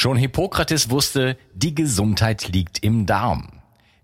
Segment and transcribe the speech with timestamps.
[0.00, 3.48] Schon Hippokrates wusste, die Gesundheit liegt im Darm.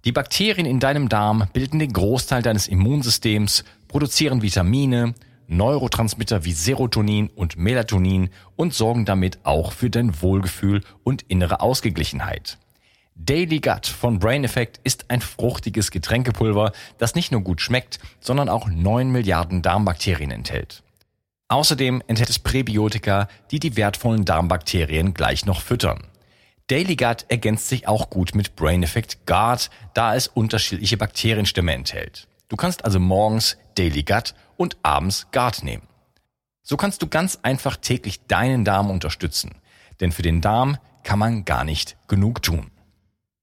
[0.04, 5.14] Die Bakterien in deinem Darm bilden den Großteil deines Immunsystems, produzieren Vitamine,
[5.46, 12.58] Neurotransmitter wie Serotonin und Melatonin und sorgen damit auch für dein Wohlgefühl und innere Ausgeglichenheit.
[13.14, 18.48] Daily Gut von Brain Effect ist ein fruchtiges Getränkepulver, das nicht nur gut schmeckt, sondern
[18.48, 20.83] auch 9 Milliarden Darmbakterien enthält.
[21.54, 26.08] Außerdem enthält es Präbiotika, die die wertvollen Darmbakterien gleich noch füttern.
[26.66, 32.26] Daily Gut ergänzt sich auch gut mit Brain Effect Guard, da es unterschiedliche Bakterienstämme enthält.
[32.48, 35.86] Du kannst also morgens Daily Gut und abends Guard nehmen.
[36.64, 39.52] So kannst du ganz einfach täglich deinen Darm unterstützen,
[40.00, 42.72] denn für den Darm kann man gar nicht genug tun.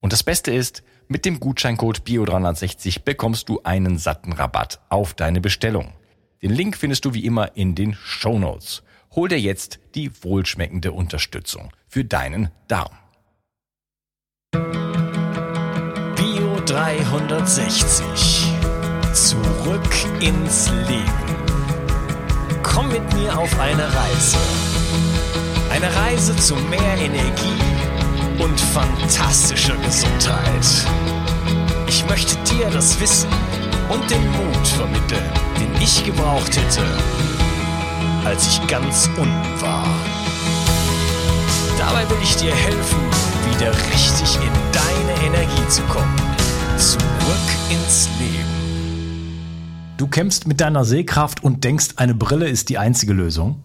[0.02, 5.40] Und das Beste ist, mit dem Gutscheincode BIO360 bekommst du einen satten Rabatt auf deine
[5.40, 5.93] Bestellung.
[6.41, 8.82] Den Link findest du wie immer in den Show Notes.
[9.12, 12.98] Hol dir jetzt die wohlschmeckende Unterstützung für deinen Darm.
[16.15, 18.48] Bio 360.
[19.13, 21.35] Zurück ins Leben.
[22.63, 24.37] Komm mit mir auf eine Reise.
[25.70, 27.62] Eine Reise zu mehr Energie
[28.40, 30.87] und fantastischer Gesundheit.
[31.87, 33.30] Ich möchte dir das Wissen
[33.91, 36.81] und den Mut vermitteln, den ich gebraucht hätte,
[38.23, 39.85] als ich ganz unten war.
[41.77, 42.99] Dabei will ich dir helfen,
[43.51, 46.15] wieder richtig in deine Energie zu kommen.
[46.77, 47.01] Zurück
[47.69, 48.62] ins Leben.
[49.97, 53.63] Du kämpfst mit deiner Sehkraft und denkst, eine Brille ist die einzige Lösung?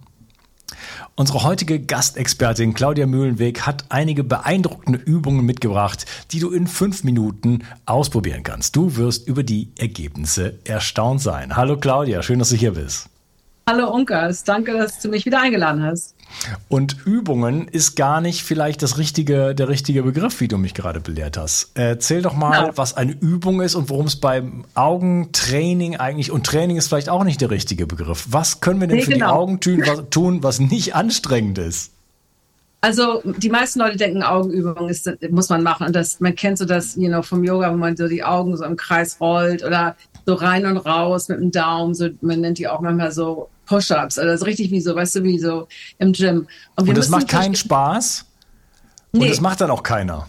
[1.19, 7.65] Unsere heutige Gastexpertin Claudia Mühlenweg hat einige beeindruckende Übungen mitgebracht, die du in fünf Minuten
[7.87, 8.77] ausprobieren kannst.
[8.77, 11.57] Du wirst über die Ergebnisse erstaunt sein.
[11.57, 13.09] Hallo Claudia, schön, dass du hier bist.
[13.67, 16.16] Hallo Unkas, danke, dass du mich wieder eingeladen hast.
[16.69, 21.01] Und Übungen ist gar nicht vielleicht das richtige, der richtige Begriff, wie du mich gerade
[21.01, 21.71] belehrt hast.
[21.75, 22.77] Erzähl doch mal, ja.
[22.77, 27.25] was eine Übung ist und worum es beim Augentraining eigentlich, und Training ist vielleicht auch
[27.25, 28.27] nicht der richtige Begriff.
[28.31, 29.27] Was können wir denn nee, für genau.
[29.27, 31.93] die Augen tun was, tun, was nicht anstrengend ist?
[32.81, 35.87] Also die meisten Leute denken, Augenübungen ist, muss man machen.
[35.87, 38.57] Und das, man kennt so das, you know, vom Yoga, wo man so die Augen
[38.57, 41.95] so im Kreis rollt oder so rein und raus mit dem Daumen.
[41.95, 44.19] So, man nennt die auch manchmal so Push-ups.
[44.19, 45.69] Also richtig wie so, weißt du, wie so
[45.99, 46.47] im Gym.
[46.77, 48.25] Und, und das macht keinen Spaß.
[49.13, 49.29] Und nee.
[49.29, 50.29] das macht dann auch keiner.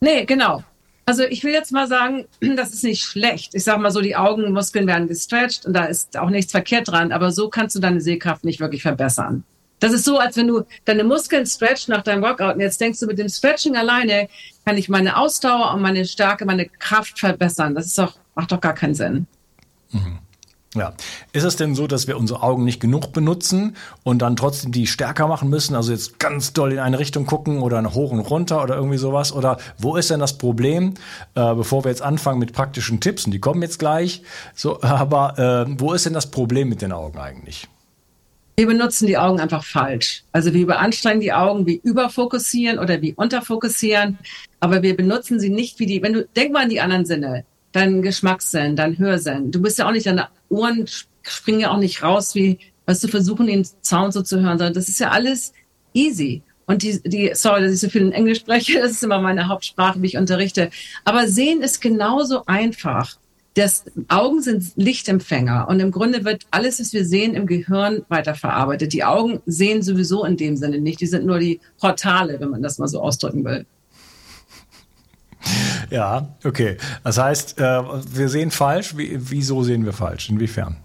[0.00, 0.62] Nee, genau.
[1.06, 3.54] Also ich will jetzt mal sagen, das ist nicht schlecht.
[3.54, 7.12] Ich sage mal so, die Augenmuskeln werden gestretcht und da ist auch nichts verkehrt dran,
[7.12, 9.44] aber so kannst du deine Sehkraft nicht wirklich verbessern.
[9.78, 12.98] Das ist so, als wenn du deine Muskeln stretch nach deinem Workout und jetzt denkst
[12.98, 14.28] du, mit dem Stretching alleine
[14.64, 17.74] kann ich meine Ausdauer und meine Stärke, meine Kraft verbessern.
[17.74, 19.26] Das ist doch, macht doch gar keinen Sinn.
[19.92, 20.18] Mhm.
[20.76, 20.92] Ja.
[21.32, 24.86] Ist es denn so, dass wir unsere Augen nicht genug benutzen und dann trotzdem die
[24.86, 25.74] stärker machen müssen?
[25.74, 29.32] Also jetzt ganz doll in eine Richtung gucken oder hoch und runter oder irgendwie sowas?
[29.32, 30.94] Oder wo ist denn das Problem?
[31.34, 34.22] Äh, bevor wir jetzt anfangen mit praktischen Tipps, und die kommen jetzt gleich.
[34.54, 37.68] So, aber äh, wo ist denn das Problem mit den Augen eigentlich?
[38.58, 40.24] Wir benutzen die Augen einfach falsch.
[40.32, 44.18] Also wir überanstrengen die Augen, wie überfokussieren oder wie unterfokussieren,
[44.60, 47.44] aber wir benutzen sie nicht wie die, wenn du, denk mal an die anderen Sinne
[47.76, 49.50] dein Geschmackssinn, dein Hörsinn.
[49.50, 50.86] Du bist ja auch nicht, deine Ohren
[51.22, 54.74] springen ja auch nicht raus, wie, was du versuchen, den Sound so zu hören, sondern
[54.74, 55.52] das ist ja alles
[55.92, 56.42] easy.
[56.64, 59.48] Und die, die, sorry, dass ich so viel in Englisch spreche, das ist immer meine
[59.48, 60.70] Hauptsprache, wie ich unterrichte.
[61.04, 63.18] Aber sehen ist genauso einfach.
[63.52, 68.92] Das Augen sind Lichtempfänger und im Grunde wird alles, was wir sehen, im Gehirn weiterverarbeitet.
[68.92, 71.00] Die Augen sehen sowieso in dem Sinne nicht.
[71.00, 73.64] Die sind nur die Portale, wenn man das mal so ausdrücken will.
[75.90, 76.76] Ja, okay.
[77.04, 78.96] Das heißt, äh, wir sehen falsch.
[78.96, 80.28] Wie, wieso sehen wir falsch?
[80.28, 80.76] Inwiefern?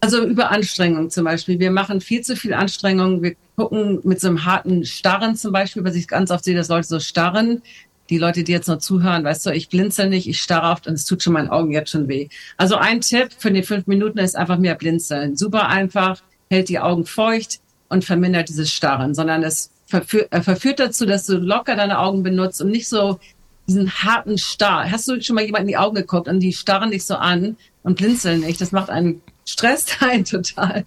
[0.00, 1.58] Also über Anstrengung zum Beispiel.
[1.58, 3.22] Wir machen viel zu viel Anstrengung.
[3.22, 6.68] Wir gucken mit so einem harten Starren zum Beispiel, was ich ganz oft sehe, dass
[6.68, 7.62] Leute so starren.
[8.08, 10.94] Die Leute, die jetzt noch zuhören, weißt du, ich blinzel nicht, ich starre oft und
[10.94, 12.28] es tut schon meinen Augen jetzt schon weh.
[12.56, 15.36] Also ein Tipp für die fünf Minuten ist einfach mehr blinzeln.
[15.36, 17.58] Super einfach, hält die Augen feucht
[17.88, 22.60] und vermindert dieses Starren, sondern es äh, verführt dazu, dass du locker deine Augen benutzt
[22.60, 23.18] und nicht so
[23.66, 24.90] diesen harten Star.
[24.90, 27.56] Hast du schon mal jemand in die Augen geguckt und die starren dich so an
[27.82, 28.60] und blinzeln nicht?
[28.60, 30.84] Das macht einen Stress ein total.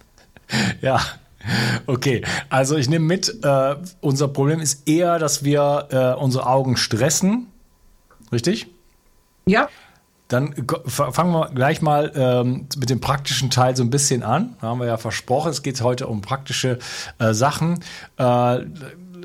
[0.80, 1.00] Ja,
[1.86, 6.76] Okay, also ich nehme mit, äh, unser Problem ist eher, dass wir äh, unsere Augen
[6.76, 7.46] stressen.
[8.30, 8.66] Richtig?
[9.46, 9.68] Ja.
[10.28, 10.54] Dann
[10.86, 14.54] fangen wir gleich mal ähm, mit dem praktischen Teil so ein bisschen an.
[14.60, 16.78] Da haben wir ja versprochen, es geht heute um praktische
[17.18, 17.80] äh, Sachen.
[18.16, 18.60] Äh,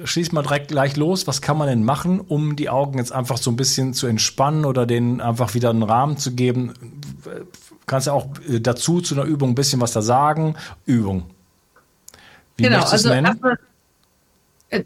[0.03, 1.27] schieß mal direkt gleich los.
[1.27, 4.65] Was kann man denn machen, um die Augen jetzt einfach so ein bisschen zu entspannen
[4.65, 6.73] oder denen einfach wieder einen Rahmen zu geben?
[7.85, 10.55] Kannst ja auch äh, dazu zu einer Übung ein bisschen was da sagen.
[10.85, 11.23] Übung.
[12.57, 13.25] Wie genau, also nennen?
[13.27, 13.59] Erstmal,
[14.69, 14.83] äh,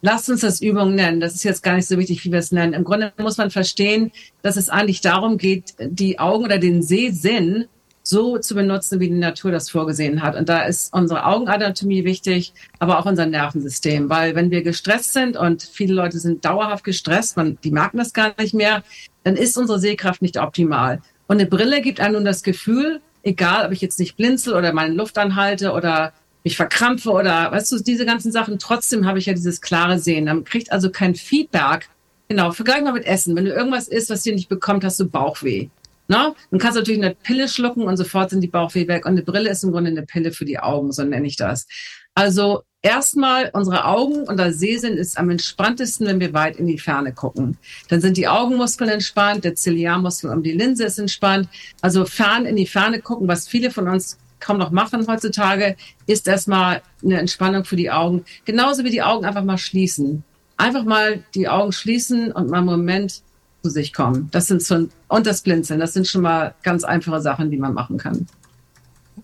[0.00, 1.20] lasst uns das Übung nennen.
[1.20, 2.72] Das ist jetzt gar nicht so wichtig, wie wir es nennen.
[2.72, 4.12] Im Grunde muss man verstehen,
[4.42, 7.66] dass es eigentlich darum geht, die Augen oder den Sehsinn
[8.02, 10.36] so zu benutzen, wie die Natur das vorgesehen hat.
[10.36, 14.10] Und da ist unsere Augenanatomie wichtig, aber auch unser Nervensystem.
[14.10, 18.12] Weil wenn wir gestresst sind und viele Leute sind dauerhaft gestresst, man, die merken das
[18.12, 18.82] gar nicht mehr,
[19.24, 21.00] dann ist unsere Sehkraft nicht optimal.
[21.28, 24.72] Und eine Brille gibt einem nun das Gefühl, egal ob ich jetzt nicht blinzel oder
[24.72, 26.12] meine Luft anhalte oder
[26.44, 30.24] mich verkrampfe oder weißt du, diese ganzen Sachen, trotzdem habe ich ja dieses klare Sehen.
[30.24, 31.88] Man kriegt also kein Feedback.
[32.28, 33.36] Genau, vergleich mal mit Essen.
[33.36, 35.68] Wenn du irgendwas isst, was dir nicht bekommt, hast du Bauchweh.
[36.12, 36.34] Na?
[36.50, 39.06] Dann kannst du natürlich eine Pille schlucken und sofort sind die Bauchweh weg.
[39.06, 41.66] Und eine Brille ist im Grunde eine Pille für die Augen, so nenne ich das.
[42.14, 46.78] Also erstmal unsere Augen und der Sehsinn ist am entspanntesten, wenn wir weit in die
[46.78, 47.56] Ferne gucken.
[47.88, 51.48] Dann sind die Augenmuskeln entspannt, der Ziliarmuskel um die Linse ist entspannt.
[51.80, 55.76] Also fern in die Ferne gucken, was viele von uns kaum noch machen heutzutage,
[56.06, 58.26] ist erstmal eine Entspannung für die Augen.
[58.44, 60.24] Genauso wie die Augen einfach mal schließen.
[60.58, 63.22] Einfach mal die Augen schließen und mal einen Moment
[63.62, 64.28] zu sich kommen.
[64.32, 67.74] Das sind so, und das Blinzeln, das sind schon mal ganz einfache Sachen, die man
[67.74, 68.26] machen kann.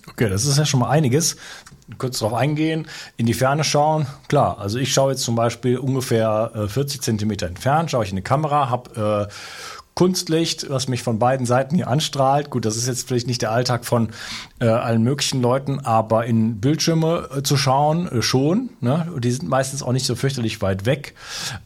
[0.06, 1.36] Okay, das ist ja schon mal einiges.
[1.96, 2.86] Kurz darauf eingehen,
[3.16, 4.06] in die Ferne schauen.
[4.28, 8.16] Klar, also ich schaue jetzt zum Beispiel ungefähr äh, 40 Zentimeter entfernt, schaue ich in
[8.16, 9.32] die Kamera, habe äh,
[9.98, 12.50] Kunstlicht, was mich von beiden Seiten hier anstrahlt.
[12.50, 14.10] Gut, das ist jetzt vielleicht nicht der Alltag von
[14.60, 18.68] äh, allen möglichen Leuten, aber in Bildschirme äh, zu schauen äh, schon.
[18.80, 19.08] Ne?
[19.18, 21.16] Die sind meistens auch nicht so fürchterlich weit weg.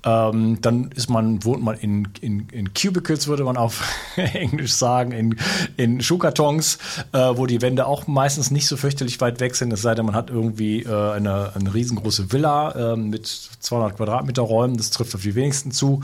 [0.02, 3.86] Ähm, dann ist man, wohnt man in, in, in Cubicles, würde man auf
[4.16, 5.36] Englisch sagen, in,
[5.76, 6.78] in Schuhkartons,
[7.12, 9.70] äh, wo die Wände auch meistens nicht so fürchterlich weit weg sind.
[9.74, 14.40] Es sei denn, man hat irgendwie äh, eine, eine riesengroße Villa äh, mit 200 Quadratmeter
[14.40, 14.78] Räumen.
[14.78, 16.00] Das trifft auf die wenigsten zu.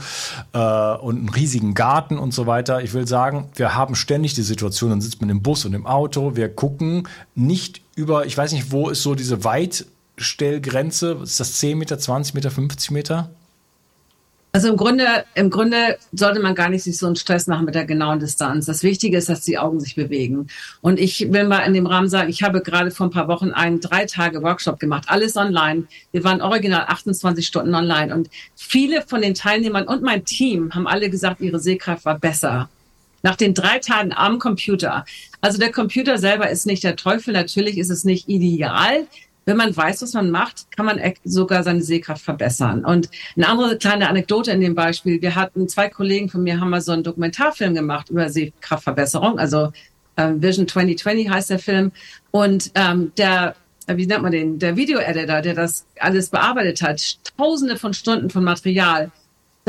[0.53, 2.81] Äh, und einen riesigen Garten und so weiter.
[2.81, 5.85] Ich will sagen, wir haben ständig die Situation, dann sitzt man im Bus und im
[5.85, 11.53] Auto, wir gucken nicht über, ich weiß nicht, wo ist so diese Weitstellgrenze, ist das
[11.59, 13.29] 10 Meter, 20 Meter, 50 Meter?
[14.51, 15.05] Also im Grunde,
[15.35, 18.65] im Grunde sollte man gar nicht sich so einen Stress machen mit der genauen Distanz.
[18.65, 20.47] Das Wichtige ist, dass die Augen sich bewegen.
[20.81, 23.51] Und ich will mal in dem Rahmen sagen, ich habe gerade vor ein paar Wochen
[23.51, 25.83] einen drei Tage Workshop gemacht, alles online.
[26.11, 30.87] Wir waren original 28 Stunden online und viele von den Teilnehmern und mein Team haben
[30.87, 32.69] alle gesagt, ihre Sehkraft war besser.
[33.21, 35.05] Nach den drei Tagen am Computer.
[35.41, 37.33] Also der Computer selber ist nicht der Teufel.
[37.33, 39.05] Natürlich ist es nicht ideal
[39.49, 42.85] wenn man weiß, was man macht, kann man sogar seine Sehkraft verbessern.
[42.85, 45.21] Und eine andere kleine Anekdote in dem Beispiel.
[45.23, 49.39] Wir hatten zwei Kollegen von mir haben mal so einen Dokumentarfilm gemacht über Sehkraftverbesserung.
[49.39, 49.71] Also
[50.17, 51.91] ähm, Vision 2020 heißt der Film.
[52.29, 53.55] Und ähm, der
[53.87, 58.29] äh, wie nennt man den, der Video-Editor, der das alles bearbeitet hat, tausende von Stunden
[58.29, 59.11] von Material,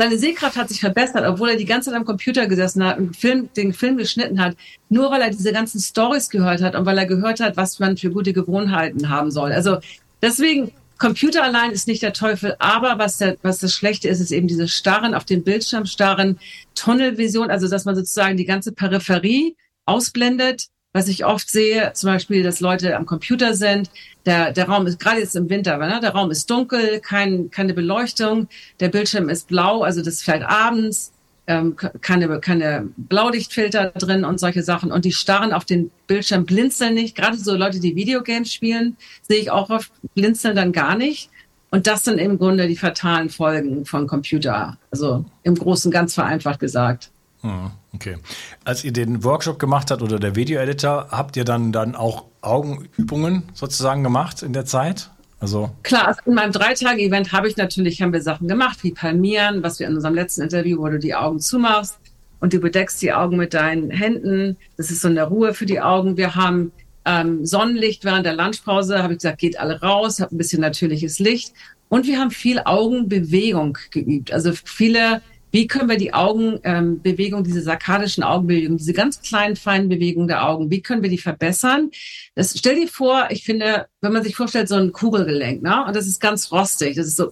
[0.01, 3.15] seine Sehkraft hat sich verbessert, obwohl er die ganze Zeit am Computer gesessen hat und
[3.15, 4.57] Film, den Film geschnitten hat,
[4.89, 7.97] nur weil er diese ganzen Stories gehört hat und weil er gehört hat, was man
[7.97, 9.51] für gute Gewohnheiten haben soll.
[9.51, 9.77] Also
[10.19, 14.31] deswegen, Computer allein ist nicht der Teufel, aber was, der, was das Schlechte ist, ist
[14.31, 16.39] eben dieses Starren auf den Bildschirm, Starren,
[16.73, 19.55] Tunnelvision, also dass man sozusagen die ganze Peripherie
[19.85, 23.89] ausblendet was ich oft sehe, zum Beispiel, dass Leute am Computer sind,
[24.25, 27.73] der, der Raum ist, gerade jetzt im Winter, ne, der Raum ist dunkel, kein, keine
[27.73, 28.47] Beleuchtung,
[28.79, 31.13] der Bildschirm ist blau, also das fällt abends,
[31.47, 34.91] ähm, keine, keine Blaulichtfilter drin und solche Sachen.
[34.91, 37.15] Und die starren auf den Bildschirm, blinzeln nicht.
[37.15, 38.95] Gerade so Leute, die Videogames spielen,
[39.27, 41.29] sehe ich auch oft, blinzeln dann gar nicht.
[41.71, 44.77] Und das sind im Grunde die fatalen Folgen von Computer.
[44.91, 47.09] Also im Großen ganz vereinfacht gesagt.
[47.41, 48.17] Hm, okay.
[48.63, 53.43] Als ihr den Workshop gemacht habt oder der Video-Editor, habt ihr dann, dann auch Augenübungen
[53.53, 55.09] sozusagen gemacht in der Zeit?
[55.39, 59.63] Also Klar, also in meinem Drei-Tage-Event habe ich natürlich, haben wir Sachen gemacht, wie Palmieren,
[59.63, 61.97] was wir in unserem letzten Interview, wo du die Augen zumachst
[62.39, 64.57] und du bedeckst die Augen mit deinen Händen.
[64.77, 66.15] Das ist so eine Ruhe für die Augen.
[66.15, 66.71] Wir haben
[67.05, 71.17] ähm, Sonnenlicht während der Lunchpause, habe ich gesagt, geht alle raus, habt ein bisschen natürliches
[71.17, 71.53] Licht.
[71.89, 74.31] Und wir haben viel Augenbewegung geübt.
[74.31, 75.21] Also viele
[75.51, 80.47] wie können wir die Augenbewegung, ähm, diese sarkadischen Augenbewegungen, diese ganz kleinen, feinen Bewegungen der
[80.47, 81.91] Augen, wie können wir die verbessern?
[82.35, 85.85] Das, stell dir vor, ich finde, wenn man sich vorstellt, so ein Kugelgelenk, ne?
[85.85, 87.31] und das ist ganz rostig, das ist so,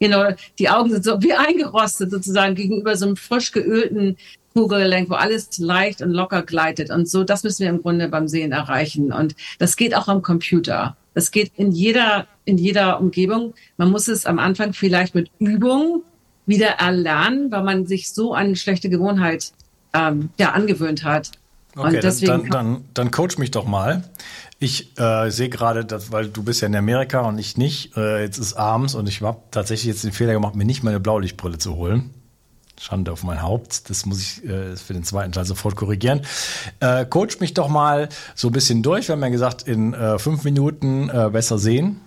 [0.00, 4.16] you know, die Augen sind so wie eingerostet sozusagen gegenüber so einem frisch geölten
[4.56, 6.90] Kugelgelenk, wo alles leicht und locker gleitet.
[6.90, 9.12] Und so, das müssen wir im Grunde beim Sehen erreichen.
[9.12, 10.96] Und das geht auch am Computer.
[11.12, 13.52] Das geht in jeder, in jeder Umgebung.
[13.76, 16.02] Man muss es am Anfang vielleicht mit Übung
[16.46, 19.52] wieder erlernen, weil man sich so eine schlechte Gewohnheit
[19.92, 21.32] ähm, ja, angewöhnt hat.
[21.76, 24.02] Okay, dann, dann, dann coach mich doch mal.
[24.58, 27.94] Ich äh, sehe gerade, weil du bist ja in Amerika und ich nicht.
[27.96, 31.00] Äh, jetzt ist abends und ich habe tatsächlich jetzt den Fehler gemacht, mir nicht meine
[31.00, 32.10] Blaulichtbrille zu holen.
[32.80, 33.90] Schande auf mein Haupt.
[33.90, 36.22] Das muss ich äh, für den zweiten Teil sofort korrigieren.
[36.80, 39.08] Äh, coach mich doch mal so ein bisschen durch.
[39.08, 42.00] Wir haben ja gesagt, in äh, fünf Minuten äh, besser sehen.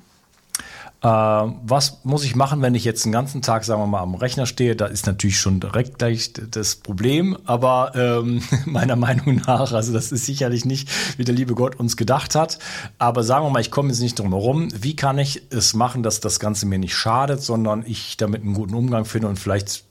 [1.02, 4.16] Äh, was muss ich machen, wenn ich jetzt den ganzen Tag, sagen wir mal, am
[4.16, 4.76] Rechner stehe?
[4.76, 10.12] Da ist natürlich schon direkt gleich das Problem, aber ähm, meiner Meinung nach, also das
[10.12, 12.60] ist sicherlich nicht, wie der liebe Gott uns gedacht hat.
[12.98, 14.68] Aber sagen wir mal, ich komme jetzt nicht drum herum.
[14.76, 18.54] Wie kann ich es machen, dass das Ganze mir nicht schadet, sondern ich damit einen
[18.54, 19.86] guten Umgang finde und vielleicht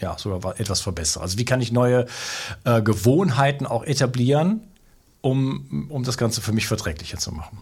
[0.00, 1.22] ja, sogar etwas verbessere?
[1.22, 2.06] Also wie kann ich neue
[2.64, 4.60] äh, Gewohnheiten auch etablieren,
[5.20, 7.58] um, um das Ganze für mich verträglicher zu machen?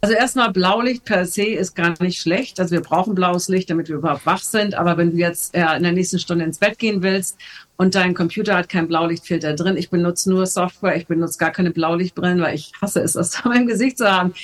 [0.00, 2.60] Also erstmal Blaulicht per se ist gar nicht schlecht.
[2.60, 4.74] Also wir brauchen blaues Licht, damit wir überhaupt wach sind.
[4.74, 7.36] Aber wenn du jetzt äh, in der nächsten Stunde ins Bett gehen willst
[7.76, 11.72] und dein Computer hat keinen Blaulichtfilter drin, ich benutze nur Software, ich benutze gar keine
[11.72, 14.34] Blaulichtbrillen, weil ich hasse es, das vor meinem Gesicht zu haben.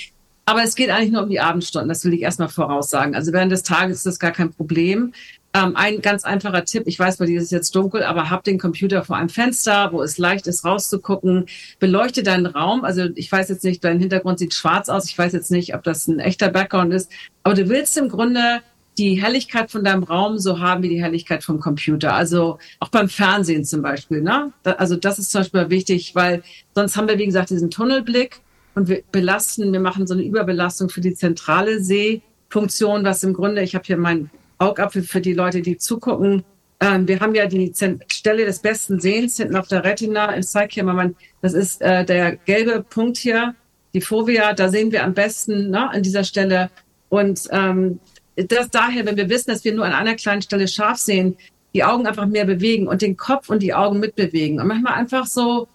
[0.45, 3.15] Aber es geht eigentlich nur um die Abendstunden, das will ich erstmal voraussagen.
[3.15, 5.13] Also während des Tages ist das gar kein Problem.
[5.55, 8.43] Ähm, ein ganz einfacher Tipp, ich weiß, bei dir ist es jetzt dunkel, aber hab
[8.43, 11.45] den Computer vor einem Fenster, wo es leicht ist rauszugucken.
[11.79, 12.83] Beleuchte deinen Raum.
[12.83, 15.09] Also ich weiß jetzt nicht, dein Hintergrund sieht schwarz aus.
[15.09, 17.09] Ich weiß jetzt nicht, ob das ein echter Background ist.
[17.43, 18.59] Aber du willst im Grunde
[18.97, 22.13] die Helligkeit von deinem Raum so haben wie die Helligkeit vom Computer.
[22.13, 24.21] Also auch beim Fernsehen zum Beispiel.
[24.21, 24.51] Ne?
[24.65, 26.43] Also das ist zum Beispiel wichtig, weil
[26.73, 28.41] sonst haben wir, wie gesagt, diesen Tunnelblick
[28.73, 33.61] und wir belasten, wir machen so eine Überbelastung für die zentrale Sehfunktion, was im Grunde,
[33.61, 36.43] ich habe hier mein Augapfel für die Leute, die zugucken.
[36.79, 37.73] Ähm, wir haben ja die
[38.11, 40.37] Stelle des besten Sehens hinten auf der Retina.
[40.37, 43.55] Ich zeige hier mal, das ist äh, der gelbe Punkt hier,
[43.93, 44.53] die Fovea.
[44.53, 46.69] Da sehen wir am besten ne, an dieser Stelle.
[47.09, 47.99] Und ähm,
[48.35, 51.37] das daher, wenn wir wissen, dass wir nur an einer kleinen Stelle scharf sehen,
[51.73, 54.59] die Augen einfach mehr bewegen und den Kopf und die Augen mitbewegen.
[54.59, 55.67] Und manchmal einfach so,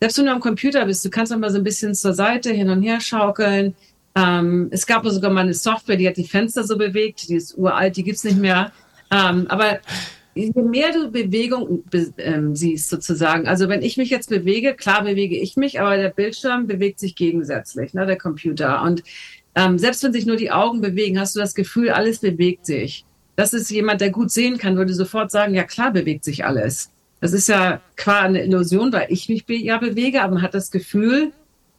[0.00, 2.52] selbst wenn du am Computer bist, du kannst auch mal so ein bisschen zur Seite
[2.52, 3.74] hin und her schaukeln.
[4.18, 7.56] Ähm, es gab sogar mal eine Software, die hat die Fenster so bewegt, die ist
[7.56, 8.72] uralt, die gibt's nicht mehr.
[9.10, 9.78] Ähm, aber
[10.34, 11.84] je mehr du Bewegung
[12.18, 16.10] ähm, siehst sozusagen, also wenn ich mich jetzt bewege, klar bewege ich mich, aber der
[16.10, 18.82] Bildschirm bewegt sich gegensätzlich, ne, der Computer.
[18.82, 19.02] Und
[19.54, 23.04] ähm, selbst wenn sich nur die Augen bewegen, hast du das Gefühl, alles bewegt sich.
[23.36, 26.90] Das ist jemand, der gut sehen kann, würde sofort sagen, ja klar bewegt sich alles.
[27.20, 30.70] Das ist ja qua eine Illusion, weil ich mich ja bewege, aber man hat das
[30.70, 31.32] Gefühl,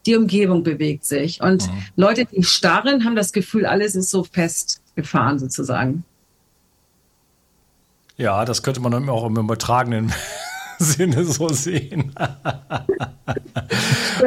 [0.06, 1.42] die Umgebung bewegt sich.
[1.42, 1.84] Und mhm.
[1.96, 6.04] Leute, die starren, haben das Gefühl, alles ist so festgefahren sozusagen.
[8.18, 10.12] Ja, das könnte man auch im übertragenen
[10.80, 12.14] Sinne so sehen.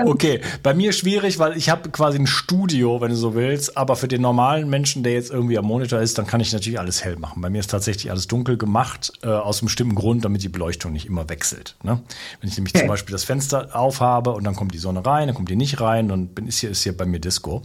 [0.04, 3.97] okay, bei mir schwierig, weil ich habe quasi ein Studio, wenn du so willst, aber
[3.97, 7.04] für den normalen Menschen, der jetzt irgendwie am Monitor ist, dann kann ich natürlich alles
[7.04, 7.40] hell machen.
[7.42, 10.92] Bei mir ist tatsächlich alles dunkel gemacht, äh, aus einem bestimmten Grund, damit die Beleuchtung
[10.92, 11.76] nicht immer wechselt.
[11.82, 12.00] Ne?
[12.40, 12.82] Wenn ich nämlich okay.
[12.82, 15.80] zum Beispiel das Fenster aufhabe und dann kommt die Sonne rein, dann kommt die nicht
[15.80, 17.62] rein, dann bin, ist hier, ist hier bei mir Disco.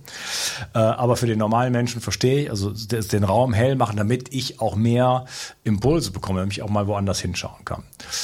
[0.73, 4.59] Äh, aber für den normalen Menschen verstehe ich, also den Raum hell machen, damit ich
[4.61, 5.25] auch mehr
[5.63, 7.83] Impulse bekomme, damit ich auch mal woanders hinschauen kann.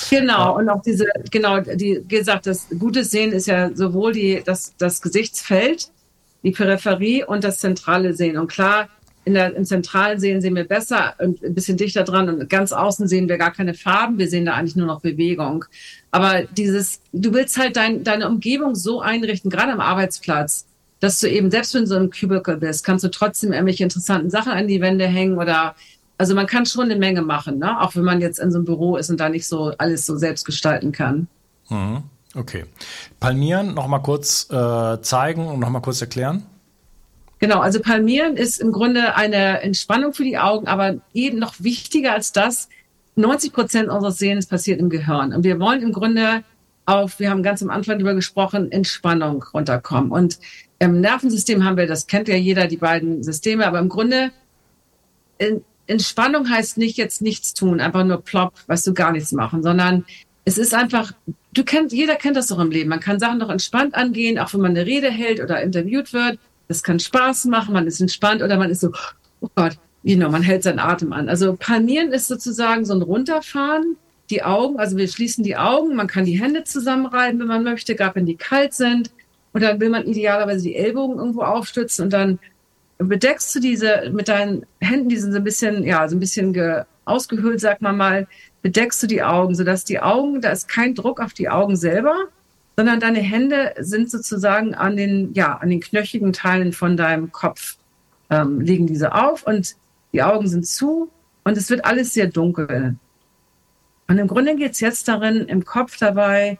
[0.10, 4.74] Genau, und auch diese, genau, die gesagt, das gutes Sehen ist ja sowohl die, das,
[4.78, 5.90] das Gesichtsfeld,
[6.44, 8.38] die Peripherie und das zentrale Sehen.
[8.38, 8.90] Und klar,
[9.26, 12.74] in der, im zentralen Sehen sehen wir besser und ein bisschen dichter dran und ganz
[12.74, 14.18] außen sehen wir gar keine Farben.
[14.18, 15.66] Wir sehen da eigentlich nur noch Bewegung.
[16.12, 20.66] Aber dieses, du willst halt dein, deine Umgebung so einrichten, gerade am Arbeitsplatz,
[21.00, 24.30] dass du eben, selbst wenn du so im Cubicle bist, kannst du trotzdem irgendwelche interessanten
[24.30, 25.76] Sachen an die Wände hängen oder
[26.18, 27.82] also man kann schon eine Menge machen, ne?
[27.82, 30.18] auch wenn man jetzt in so einem Büro ist und da nicht so alles so
[30.18, 31.28] selbst gestalten kann.
[31.70, 32.04] Mhm.
[32.36, 32.66] Okay.
[33.20, 36.44] Palmieren noch mal kurz äh, zeigen und noch mal kurz erklären.
[37.40, 42.14] Genau, also Palmieren ist im Grunde eine Entspannung für die Augen, aber eben noch wichtiger
[42.14, 42.70] als das,
[43.16, 45.34] 90 Prozent unseres Sehens passiert im Gehirn.
[45.34, 46.44] Und wir wollen im Grunde
[46.86, 50.12] auf, wir haben ganz am Anfang darüber gesprochen, Entspannung runterkommen.
[50.12, 50.40] Und
[50.80, 54.32] im Nervensystem haben wir, das kennt ja jeder, die beiden Systeme, aber im Grunde
[55.88, 60.06] Entspannung heißt nicht jetzt nichts tun, einfach nur plopp, weißt du, gar nichts machen, sondern
[60.46, 61.14] es ist einfach,
[61.54, 62.90] du kennst, jeder kennt das doch im Leben.
[62.90, 66.40] Man kann Sachen doch entspannt angehen, auch wenn man eine Rede hält oder interviewt wird.
[66.68, 68.92] Das kann Spaß machen, man ist entspannt oder man ist so,
[69.42, 71.30] oh Gott, you know, man hält seinen Atem an.
[71.30, 73.98] Also Palmieren ist sozusagen so ein Runterfahren,
[74.30, 77.96] die Augen, also wir schließen die Augen, man kann die Hände zusammenreiben, wenn man möchte,
[77.96, 79.12] gerade wenn die kalt sind.
[79.52, 82.40] Und dann will man idealerweise die Ellbogen irgendwo aufstützen und dann
[82.98, 86.54] bedeckst du diese mit deinen Händen, die sind so ein bisschen, ja, so ein bisschen
[86.54, 88.28] ge, ausgehöhlt, sag mal mal,
[88.62, 92.16] bedeckst du die Augen, sodass die Augen, da ist kein Druck auf die Augen selber,
[92.78, 97.78] sondern deine Hände sind sozusagen an den, ja, an den knöchigen Teilen von deinem Kopf,
[98.30, 99.76] ähm, liegen diese auf und
[100.14, 101.10] die Augen sind zu
[101.44, 102.96] und es wird alles sehr dunkel.
[104.08, 106.58] Und im Grunde geht es jetzt darin, im Kopf dabei,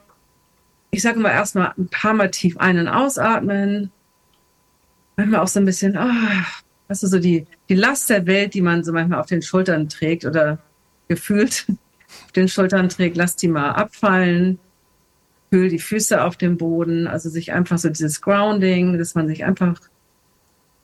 [0.92, 3.92] ich sage mal erstmal ein paar Mal tief ein- und ausatmen
[5.16, 6.46] manchmal auch so ein bisschen, ah,
[6.88, 9.90] weißt du, so die, die Last der Welt, die man so manchmal auf den Schultern
[9.90, 10.60] trägt oder
[11.08, 11.66] gefühlt
[12.26, 14.60] auf den Schultern trägt, lass die mal abfallen.
[15.52, 19.46] Fühl die Füße auf dem Boden, also sich einfach so dieses Grounding, dass man sich
[19.46, 19.80] einfach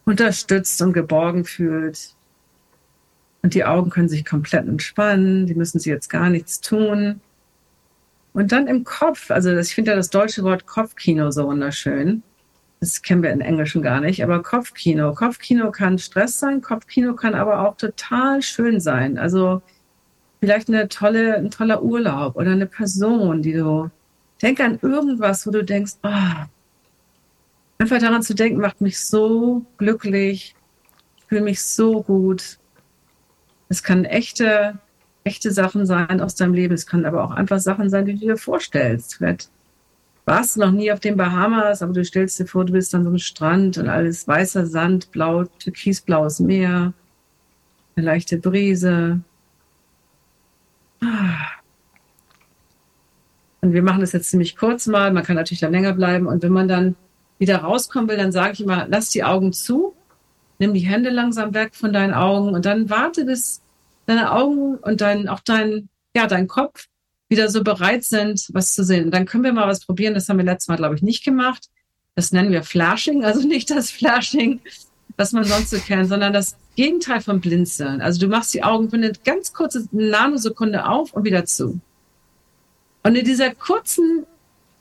[0.05, 2.13] unterstützt und geborgen fühlt.
[3.41, 7.21] Und die Augen können sich komplett entspannen, die müssen sie jetzt gar nichts tun.
[8.33, 12.21] Und dann im Kopf, also ich finde ja das deutsche Wort Kopfkino so wunderschön.
[12.79, 15.13] Das kennen wir in Englischen gar nicht, aber Kopfkino.
[15.13, 19.17] Kopfkino kann Stress sein, Kopfkino kann aber auch total schön sein.
[19.17, 19.61] Also
[20.39, 23.89] vielleicht eine tolle, ein toller Urlaub oder eine Person, die du,
[24.41, 26.45] denk an irgendwas, wo du denkst, oh,
[27.79, 30.55] einfach daran zu denken, macht mich so glücklich,
[31.27, 32.59] fühle mich so gut.
[33.69, 34.79] Es kann echte,
[35.23, 36.73] echte Sachen sein aus deinem Leben.
[36.73, 39.15] Es kann aber auch einfach Sachen sein, die du dir vorstellst.
[39.15, 39.49] Vielleicht
[40.29, 43.09] warst noch nie auf den Bahamas, aber du stellst dir vor, du bist an so
[43.09, 46.93] einem Strand und alles weißer Sand, blau, türkisblaues Meer,
[47.95, 49.19] eine leichte Brise.
[53.61, 55.11] Und wir machen das jetzt ziemlich kurz mal.
[55.11, 56.27] Man kann natürlich dann länger bleiben.
[56.27, 56.95] Und wenn man dann
[57.39, 59.93] wieder rauskommen will, dann sage ich immer, lass die Augen zu
[60.59, 63.61] nimm die Hände langsam weg von deinen Augen und dann warte, bis
[64.05, 66.85] deine Augen und dein, auch dein, ja, dein Kopf
[67.29, 69.05] wieder so bereit sind, was zu sehen.
[69.05, 70.15] Und dann können wir mal was probieren.
[70.15, 71.69] Das haben wir letztes Mal, glaube ich, nicht gemacht.
[72.15, 74.59] Das nennen wir Flashing, also nicht das Flashing,
[75.15, 78.01] was man sonst so kennt, sondern das Gegenteil von Blinzeln.
[78.01, 81.79] Also du machst die Augen für eine ganz kurze Nanosekunde auf und wieder zu.
[83.03, 84.25] Und in dieser kurzen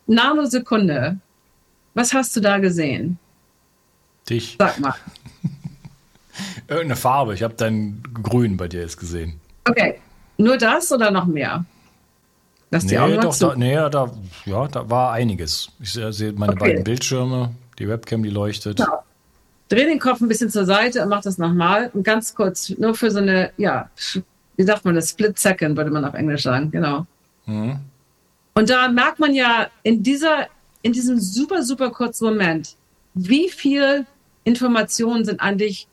[0.07, 1.21] Nanosekunde,
[1.95, 3.19] was hast du da gesehen?
[4.29, 4.57] Dich.
[4.59, 4.95] Sag mal.
[6.69, 7.35] Irgendeine Farbe.
[7.35, 9.41] Ich habe dein Grün bei dir jetzt gesehen.
[9.69, 10.01] Okay.
[10.39, 11.65] Nur das oder noch mehr?
[12.71, 14.11] Lass nee, Augen doch, da, nee, da,
[14.45, 15.71] ja, da war einiges.
[15.81, 16.61] Ich sehe meine okay.
[16.61, 18.77] beiden Bildschirme, die Webcam, die leuchtet.
[18.77, 19.03] Genau.
[19.69, 21.91] Dreh den Kopf ein bisschen zur Seite und mach das nochmal.
[21.93, 23.91] Und ganz kurz, nur für so eine, ja,
[24.57, 25.11] wie sagt man das?
[25.11, 27.07] Split Second, würde man auf Englisch sagen, genau.
[27.47, 27.79] Mhm.
[28.55, 30.47] Und da merkt man ja in dieser,
[30.83, 32.77] in diesem super, super kurzen Moment,
[33.15, 34.07] wie viel
[34.45, 35.87] Informationen sind an dich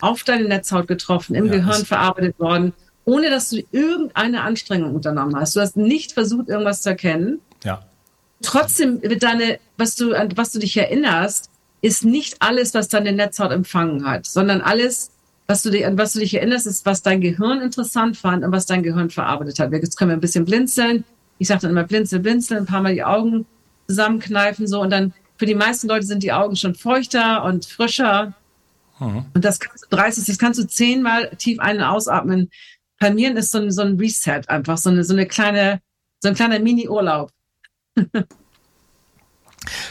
[0.00, 2.72] auf deine Netzhaut getroffen, im ja, Gehirn verarbeitet worden,
[3.04, 5.56] ohne dass du irgendeine Anstrengung unternommen hast.
[5.56, 7.40] Du hast nicht versucht, irgendwas zu erkennen.
[7.64, 7.82] Ja.
[8.42, 11.50] Trotzdem wird deine, was du, an was du dich erinnerst,
[11.80, 15.10] ist nicht alles, was deine Netzhaut empfangen hat, sondern alles,
[15.46, 18.52] was du, dich, an was du dich erinnerst, ist, was dein Gehirn interessant fand und
[18.52, 19.72] was dein Gehirn verarbeitet hat.
[19.72, 21.04] Jetzt können wir ein bisschen blinzeln.
[21.38, 23.46] Ich sage dann immer blinzeln, blinzeln, ein paar Mal die Augen
[23.88, 28.34] zusammenkneifen so und dann für die meisten Leute sind die Augen schon feuchter und frischer.
[29.00, 29.24] Mhm.
[29.34, 32.48] Und das kannst du 30, das kannst du zehnmal tief ein- und ausatmen.
[33.10, 35.80] Mir ist so ein, so ein Reset einfach, so eine, so eine kleine,
[36.22, 37.30] so ein kleiner Mini-Urlaub.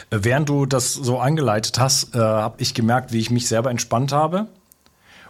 [0.09, 4.11] Während du das so eingeleitet hast, äh, habe ich gemerkt, wie ich mich selber entspannt
[4.11, 4.47] habe.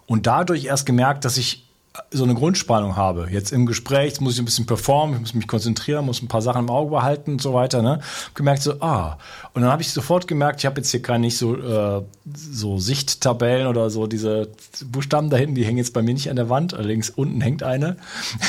[0.08, 1.71] Und dadurch erst gemerkt, dass ich
[2.10, 3.28] so eine Grundspannung habe.
[3.30, 6.42] Jetzt im Gespräch muss ich ein bisschen performen, ich muss mich konzentrieren, muss ein paar
[6.42, 7.82] Sachen im Auge behalten und so weiter.
[7.82, 8.00] Ne?
[8.34, 9.18] Gemerkt so, ah.
[9.54, 12.02] Und dann habe ich sofort gemerkt, ich habe jetzt hier keine nicht so, äh,
[12.34, 14.48] so Sichttabellen oder so diese
[14.86, 16.74] Buchstaben da hinten, die hängen jetzt bei mir nicht an der Wand.
[16.74, 17.98] Allerdings unten hängt eine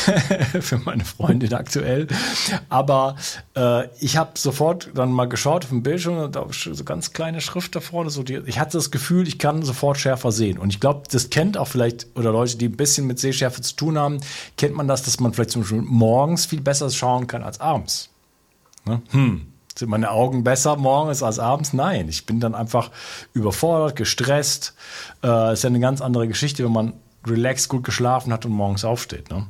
[0.60, 2.06] für meine Freundin aktuell.
[2.68, 3.16] Aber
[3.56, 7.40] äh, ich habe sofort dann mal geschaut auf dem Bildschirm und da so ganz kleine
[7.40, 8.10] Schrift da vorne.
[8.10, 10.58] So die, ich hatte das Gefühl, ich kann sofort schärfer sehen.
[10.58, 13.62] Und ich glaube, das kennt auch vielleicht oder Leute, die ein bisschen mit Sehen Sehschärfe
[13.62, 14.20] zu tun haben,
[14.56, 18.10] kennt man das, dass man vielleicht zum Beispiel morgens viel besser schauen kann als abends.
[18.84, 19.00] Ne?
[19.10, 19.46] Hm.
[19.74, 21.72] Sind meine Augen besser morgens als abends?
[21.72, 22.90] Nein, ich bin dann einfach
[23.32, 24.74] überfordert, gestresst.
[25.24, 26.92] Äh, ist ja eine ganz andere Geschichte, wenn man
[27.26, 29.30] relaxed gut geschlafen hat und morgens aufsteht.
[29.30, 29.46] Ne?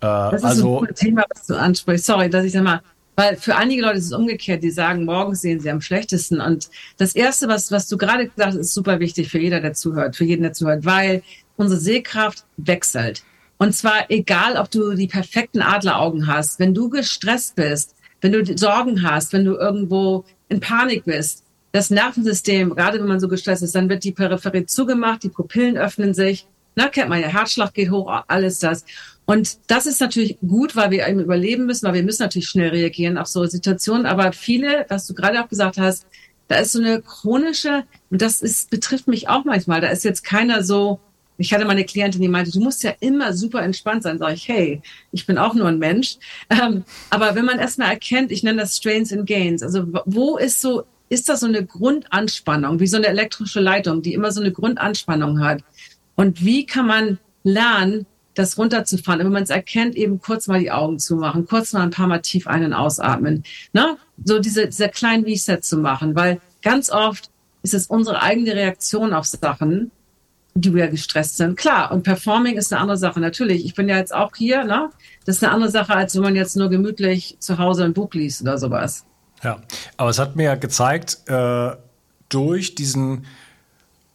[0.00, 2.06] Äh, das ist also, ein gutes Thema, was du ansprichst.
[2.06, 2.82] Sorry, dass ich sag mal,
[3.16, 6.40] weil für einige Leute ist es umgekehrt, die sagen, morgens sehen sie am schlechtesten.
[6.40, 9.74] Und das Erste, was, was du gerade gesagt hast, ist super wichtig für jeder, der
[9.74, 11.22] zuhört, für jeden, der zuhört, weil
[11.56, 13.22] unsere Sehkraft wechselt.
[13.58, 18.58] Und zwar egal, ob du die perfekten Adleraugen hast, wenn du gestresst bist, wenn du
[18.58, 23.62] Sorgen hast, wenn du irgendwo in Panik bist, das Nervensystem, gerade wenn man so gestresst
[23.62, 27.74] ist, dann wird die Peripherie zugemacht, die Pupillen öffnen sich, na, kennt man ja, Herzschlag
[27.74, 28.84] geht hoch, alles das.
[29.26, 32.70] Und das ist natürlich gut, weil wir eben überleben müssen, weil wir müssen natürlich schnell
[32.70, 34.06] reagieren auf so Situationen.
[34.06, 36.06] Aber viele, was du gerade auch gesagt hast,
[36.48, 40.24] da ist so eine chronische, und das ist, betrifft mich auch manchmal, da ist jetzt
[40.24, 41.00] keiner so,
[41.42, 44.18] ich hatte mal eine Klientin, die meinte, du musst ja immer super entspannt sein.
[44.18, 46.18] Sag ich, hey, ich bin auch nur ein Mensch.
[46.50, 50.60] Ähm, aber wenn man erstmal erkennt, ich nenne das Strains and Gains, also wo ist
[50.60, 54.52] so, ist das so eine Grundanspannung, wie so eine elektrische Leitung, die immer so eine
[54.52, 55.64] Grundanspannung hat?
[56.14, 59.20] Und wie kann man lernen, das runterzufahren?
[59.20, 61.90] Und wenn man es erkennt, eben kurz mal die Augen zu machen, kurz mal ein
[61.90, 63.42] paar Mal tief ein- und ausatmen.
[63.72, 63.96] Ne?
[64.24, 67.30] So diese, dieser kleinen Reset zu machen, weil ganz oft
[67.64, 69.90] ist es unsere eigene Reaktion auf Sachen,
[70.54, 71.56] die wir gestresst sind.
[71.56, 73.20] Klar, und Performing ist eine andere Sache.
[73.20, 74.90] Natürlich, ich bin ja jetzt auch hier, ne?
[75.24, 78.12] Das ist eine andere Sache, als wenn man jetzt nur gemütlich zu Hause ein Buch
[78.12, 79.04] liest oder sowas.
[79.42, 79.60] Ja,
[79.96, 81.70] aber es hat mir ja gezeigt, äh,
[82.28, 83.26] durch diesen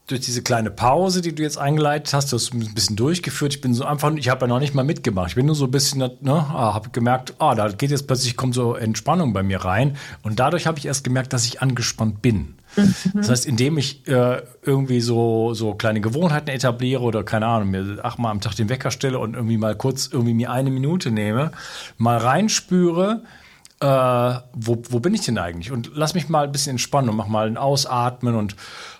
[0.07, 3.55] durch diese kleine Pause, die du jetzt eingeleitet hast, du hast ein bisschen durchgeführt.
[3.55, 5.29] Ich bin so einfach, ich habe ja noch nicht mal mitgemacht.
[5.29, 8.37] Ich bin nur so ein bisschen, ne, ah, habe gemerkt, ah, da geht jetzt plötzlich
[8.37, 9.97] kommt so Entspannung bei mir rein.
[10.23, 12.55] Und dadurch habe ich erst gemerkt, dass ich angespannt bin.
[13.13, 17.99] Das heißt, indem ich äh, irgendwie so, so kleine Gewohnheiten etabliere oder keine Ahnung, mir
[18.03, 21.51] achtmal am Tag den Wecker stelle und irgendwie mal kurz irgendwie mir eine Minute nehme,
[21.97, 23.23] mal reinspüre,
[23.79, 23.85] äh,
[24.53, 25.71] wo, wo bin ich denn eigentlich?
[25.71, 28.55] Und lass mich mal ein bisschen entspannen und mach mal ein Ausatmen und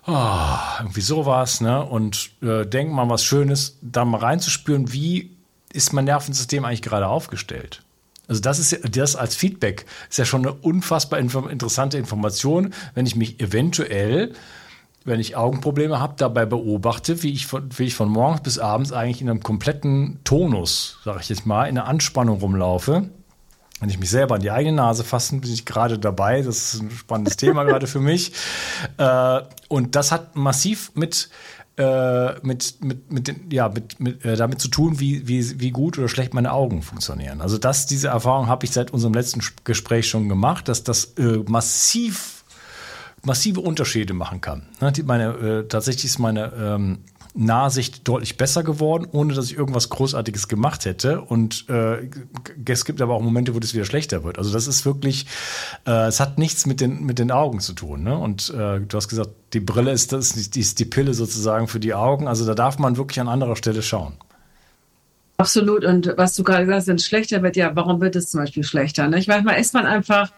[0.05, 1.83] oh, irgendwie sowas, ne?
[1.83, 5.35] Und äh, denk mal was Schönes, da mal reinzuspüren, wie
[5.73, 7.81] ist mein Nervensystem eigentlich gerade aufgestellt?
[8.27, 13.15] Also das ist das als Feedback ist ja schon eine unfassbar interessante Information, wenn ich
[13.15, 14.33] mich eventuell,
[15.05, 18.91] wenn ich Augenprobleme habe, dabei beobachte, wie ich von, wie ich von morgens bis abends
[18.91, 23.09] eigentlich in einem kompletten Tonus, sage ich jetzt mal, in einer Anspannung rumlaufe
[23.79, 26.41] wenn ich mich selber an die eigene Nase fassen, bin ich gerade dabei.
[26.41, 28.33] Das ist ein spannendes Thema gerade für mich.
[28.97, 31.29] Äh, und das hat massiv mit
[31.77, 35.71] äh, mit, mit, mit, den, ja, mit, mit äh, damit zu tun, wie, wie, wie
[35.71, 37.41] gut oder schlecht meine Augen funktionieren.
[37.41, 41.43] Also das, diese Erfahrung habe ich seit unserem letzten Gespräch schon gemacht, dass das äh,
[41.47, 42.33] massiv
[43.23, 44.67] massive Unterschiede machen kann.
[44.79, 46.99] Ne, die, meine, äh, tatsächlich ist meine ähm,
[47.37, 51.21] Nahsicht deutlich besser geworden, ohne dass ich irgendwas Großartiges gemacht hätte.
[51.21, 52.09] Und äh,
[52.67, 54.37] es gibt aber auch Momente, wo das wieder schlechter wird.
[54.39, 55.27] Also das ist wirklich,
[55.85, 58.03] äh, es hat nichts mit den, mit den Augen zu tun.
[58.03, 58.17] Ne?
[58.17, 61.79] Und äh, du hast gesagt, die Brille ist, das, die ist die Pille sozusagen für
[61.79, 62.27] die Augen.
[62.27, 64.13] Also da darf man wirklich an anderer Stelle schauen.
[65.37, 65.85] Absolut.
[65.85, 68.41] Und was du gerade gesagt hast, wenn es schlechter wird, ja, warum wird es zum
[68.41, 69.07] Beispiel schlechter?
[69.07, 69.19] Ne?
[69.19, 70.31] Ich manchmal ist man einfach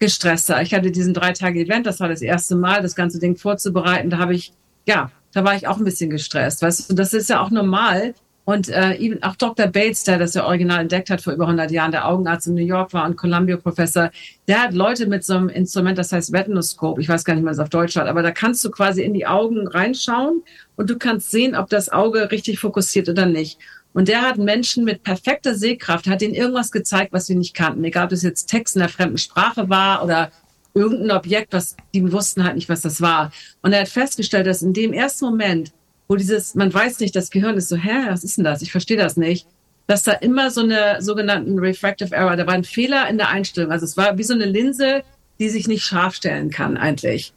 [0.00, 0.60] gestresster.
[0.62, 4.10] Ich hatte diesen drei Tage Event, das war das erste Mal, das ganze Ding vorzubereiten.
[4.10, 4.52] Da habe ich,
[4.86, 6.62] ja, da war ich auch ein bisschen gestresst.
[6.62, 8.14] Weißt du, das ist ja auch normal.
[8.44, 9.68] Und äh, even, auch Dr.
[9.68, 12.64] Bates, der das ja original entdeckt hat vor über 100 Jahren, der Augenarzt in New
[12.64, 14.10] York war und Columbia-Professor,
[14.48, 17.58] der hat Leute mit so einem Instrument, das heißt Retinoskop, ich weiß gar nicht was
[17.58, 20.42] es auf Deutsch hat, aber da kannst du quasi in die Augen reinschauen
[20.74, 23.58] und du kannst sehen, ob das Auge richtig fokussiert oder nicht.
[23.92, 27.84] Und der hat Menschen mit perfekter Sehkraft, hat ihnen irgendwas gezeigt, was sie nicht kannten.
[27.84, 30.30] Egal, ob das jetzt Text in der fremden Sprache war oder
[30.74, 33.32] irgendein Objekt, was die wussten halt nicht, was das war.
[33.62, 35.72] Und er hat festgestellt, dass in dem ersten Moment,
[36.08, 38.62] wo dieses, man weiß nicht, das Gehirn ist so, hä, was ist denn das?
[38.62, 39.46] Ich verstehe das nicht,
[39.86, 43.72] dass da immer so eine sogenannten Refractive Error, da war ein Fehler in der Einstellung.
[43.72, 45.02] Also es war wie so eine Linse,
[45.40, 47.32] die sich nicht scharf stellen kann eigentlich.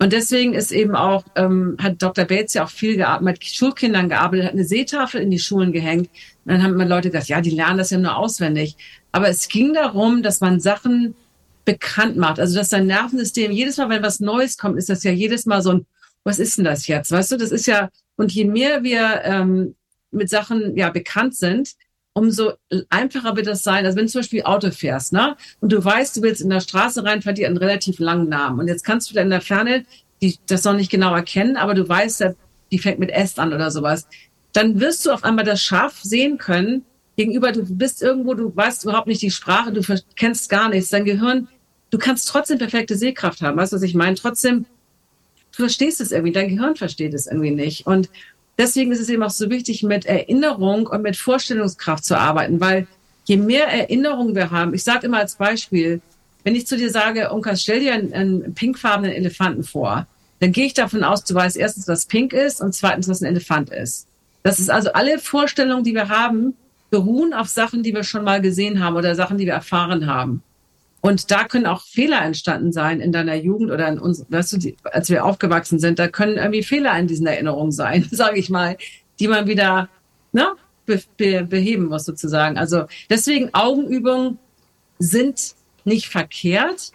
[0.00, 2.24] Und deswegen ist eben auch, ähm, hat Dr.
[2.24, 6.08] Bates ja auch viel gearbeitet, mit Schulkindern gearbeitet, hat eine Seetafel in die Schulen gehängt.
[6.44, 8.76] Und dann haben immer Leute gesagt, ja, die lernen das ja nur auswendig.
[9.10, 11.14] Aber es ging darum, dass man Sachen
[11.68, 12.40] bekannt macht.
[12.40, 15.60] Also dass dein Nervensystem jedes Mal, wenn was Neues kommt, ist das ja jedes Mal
[15.60, 15.86] so ein,
[16.24, 17.12] was ist denn das jetzt?
[17.12, 19.74] Weißt du, das ist ja, und je mehr wir ähm,
[20.10, 21.74] mit Sachen ja bekannt sind,
[22.14, 22.52] umso
[22.88, 23.84] einfacher wird das sein.
[23.84, 25.36] Also wenn du zum Beispiel Auto fährst, ne?
[25.60, 28.58] Und du weißt, du willst in der Straße rein, fährt dir einen relativ langen Namen.
[28.60, 29.84] Und jetzt kannst du da in der Ferne
[30.22, 32.24] die, das noch nicht genau erkennen, aber du weißt,
[32.72, 34.08] die fängt mit S an oder sowas.
[34.54, 36.86] Dann wirst du auf einmal das scharf sehen können.
[37.16, 39.82] Gegenüber, du bist irgendwo, du weißt überhaupt nicht die Sprache, du
[40.16, 40.88] kennst gar nichts.
[40.88, 41.48] Dein Gehirn
[41.90, 43.56] du kannst trotzdem perfekte Sehkraft haben.
[43.56, 44.16] Weißt du, was ich meine?
[44.16, 44.64] Trotzdem,
[45.52, 47.86] du verstehst es irgendwie, dein Gehirn versteht es irgendwie nicht.
[47.86, 48.08] Und
[48.58, 52.86] deswegen ist es eben auch so wichtig, mit Erinnerung und mit Vorstellungskraft zu arbeiten, weil
[53.24, 56.00] je mehr Erinnerung wir haben, ich sage immer als Beispiel,
[56.44, 60.06] wenn ich zu dir sage, Unkas, stell dir einen, einen pinkfarbenen Elefanten vor,
[60.40, 63.26] dann gehe ich davon aus, du weißt erstens, was pink ist und zweitens, was ein
[63.26, 64.06] Elefant ist.
[64.44, 66.54] Das ist also alle Vorstellungen, die wir haben,
[66.90, 70.42] beruhen auf Sachen, die wir schon mal gesehen haben oder Sachen, die wir erfahren haben.
[71.00, 74.56] Und da können auch Fehler entstanden sein in deiner Jugend oder in uns, weißt du,
[74.58, 78.50] die, als wir aufgewachsen sind, da können irgendwie Fehler in diesen Erinnerungen sein, sage ich
[78.50, 78.76] mal,
[79.20, 79.88] die man wieder
[80.32, 80.48] ne,
[80.86, 82.58] be, be, beheben muss sozusagen.
[82.58, 84.38] Also deswegen Augenübungen
[84.98, 86.92] sind nicht verkehrt,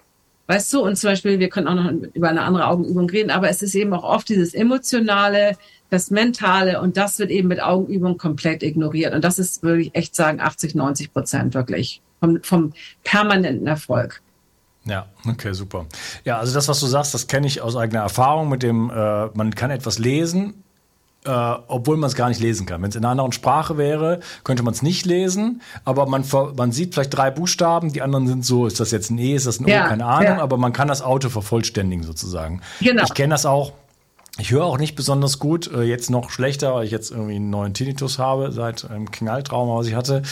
[0.48, 3.50] weißt du, und zum Beispiel, wir können auch noch über eine andere Augenübung reden, aber
[3.50, 5.58] es ist eben auch oft dieses emotionale,
[5.90, 9.14] das mentale und das wird eben mit Augenübung komplett ignoriert.
[9.14, 14.22] Und das ist, würde ich echt sagen, 80, 90 Prozent wirklich vom, vom permanenten Erfolg.
[14.86, 15.86] Ja, okay, super.
[16.26, 19.28] Ja, also das, was du sagst, das kenne ich aus eigener Erfahrung mit dem, äh,
[19.34, 20.64] man kann etwas lesen,
[21.26, 22.82] äh, obwohl man es gar nicht lesen kann.
[22.82, 26.74] Wenn es in einer anderen Sprache wäre, könnte man es nicht lesen, aber man, man
[26.74, 29.60] sieht vielleicht drei Buchstaben, die anderen sind so, ist das jetzt ein E, ist das
[29.60, 30.42] ein O, keine Ahnung, ja.
[30.42, 32.62] aber man kann das Auto vervollständigen sozusagen.
[32.82, 33.04] Genau.
[33.04, 33.72] Ich kenne das auch
[34.40, 37.52] ich höre auch nicht besonders gut, äh, jetzt noch schlechter, weil ich jetzt irgendwie einen
[37.52, 40.24] neuen Tinnitus habe seit einem Knalltrauma, was ich hatte.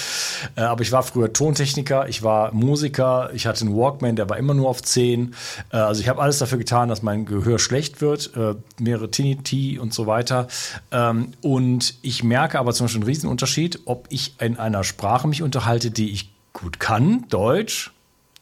[0.55, 4.37] Äh, aber ich war früher Tontechniker, ich war Musiker, ich hatte einen Walkman, der war
[4.37, 5.35] immer nur auf 10.
[5.71, 8.31] Äh, also ich habe alles dafür getan, dass mein Gehör schlecht wird,
[8.79, 10.47] mehrere Tinniti und so weiter.
[10.91, 15.43] Ähm, und ich merke aber zum Beispiel einen Riesenunterschied, ob ich in einer Sprache mich
[15.43, 17.91] unterhalte, die ich gut kann, Deutsch,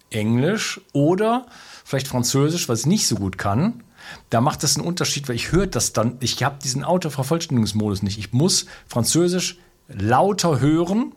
[0.10, 1.48] Englisch oder
[1.84, 3.84] vielleicht Französisch, was ich nicht so gut kann
[4.30, 8.18] da macht das einen Unterschied, weil ich höre das dann, ich habe diesen Autovervollständigungsmodus nicht.
[8.18, 11.14] Ich muss Französisch lauter hören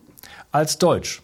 [0.50, 1.22] als Deutsch.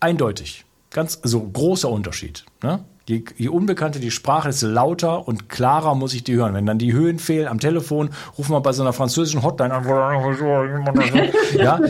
[0.00, 0.64] Eindeutig.
[0.90, 2.44] Ganz, also großer Unterschied.
[2.62, 2.84] Ne?
[3.08, 6.54] Je, je unbekannter die Sprache, desto lauter und klarer muss ich die hören.
[6.54, 9.84] Wenn dann die Höhen fehlen am Telefon, rufen wir bei so einer französischen Hotline an,
[11.56, 11.80] ja,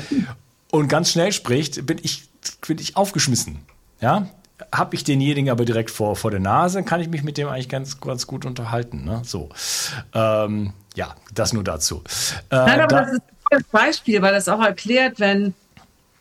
[0.71, 2.29] und ganz schnell spricht, bin ich,
[2.67, 3.61] bin ich aufgeschmissen.
[4.01, 4.29] Ja,
[4.73, 7.69] habe ich denjenigen aber direkt vor, vor der Nase, kann ich mich mit dem eigentlich
[7.69, 9.05] ganz, ganz gut unterhalten.
[9.05, 9.23] Ne?
[9.25, 9.51] So.
[10.15, 12.03] Ähm, ja, das nur dazu.
[12.51, 15.55] Äh, Nein, aber da, das ist ein Beispiel, weil das auch erklärt, wenn,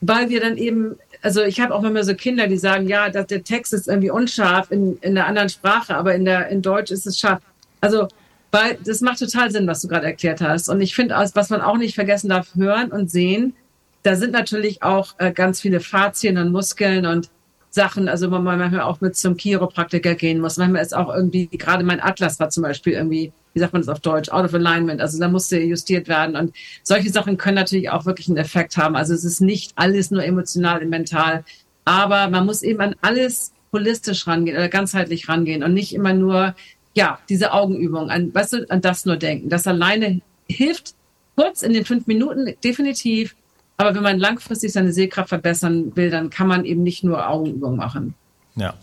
[0.02, 3.28] weil wir dann eben, also ich habe auch immer so Kinder, die sagen, ja, dass
[3.28, 6.92] der Text ist irgendwie unscharf in, in einer anderen Sprache, aber in, der, in Deutsch
[6.92, 7.42] ist es scharf.
[7.80, 8.08] Also,
[8.52, 10.70] weil das macht total Sinn, was du gerade erklärt hast.
[10.70, 13.56] Und ich finde, was man auch nicht vergessen darf, hören und sehen,
[14.04, 17.30] da sind natürlich auch äh, ganz viele Fazien und Muskeln und
[17.76, 20.58] Sachen, also wo man manchmal auch mit zum Chiropraktiker gehen muss.
[20.58, 23.90] Manchmal ist auch irgendwie, gerade mein Atlas war zum Beispiel irgendwie, wie sagt man das
[23.90, 25.02] auf Deutsch, out of alignment.
[25.02, 26.38] Also da musste justiert werden.
[26.38, 28.96] Und solche Sachen können natürlich auch wirklich einen Effekt haben.
[28.96, 31.44] Also es ist nicht alles nur emotional und mental.
[31.84, 36.56] Aber man muss eben an alles holistisch rangehen oder ganzheitlich rangehen und nicht immer nur,
[36.94, 39.50] ja, diese Augenübung, an, weißt du, an das nur denken.
[39.50, 40.96] Das alleine hilft
[41.36, 43.36] kurz in den fünf Minuten definitiv,
[43.78, 47.78] aber wenn man langfristig seine Sehkraft verbessern will, dann kann man eben nicht nur Augenübungen
[47.78, 48.14] machen.
[48.56, 48.74] Ja.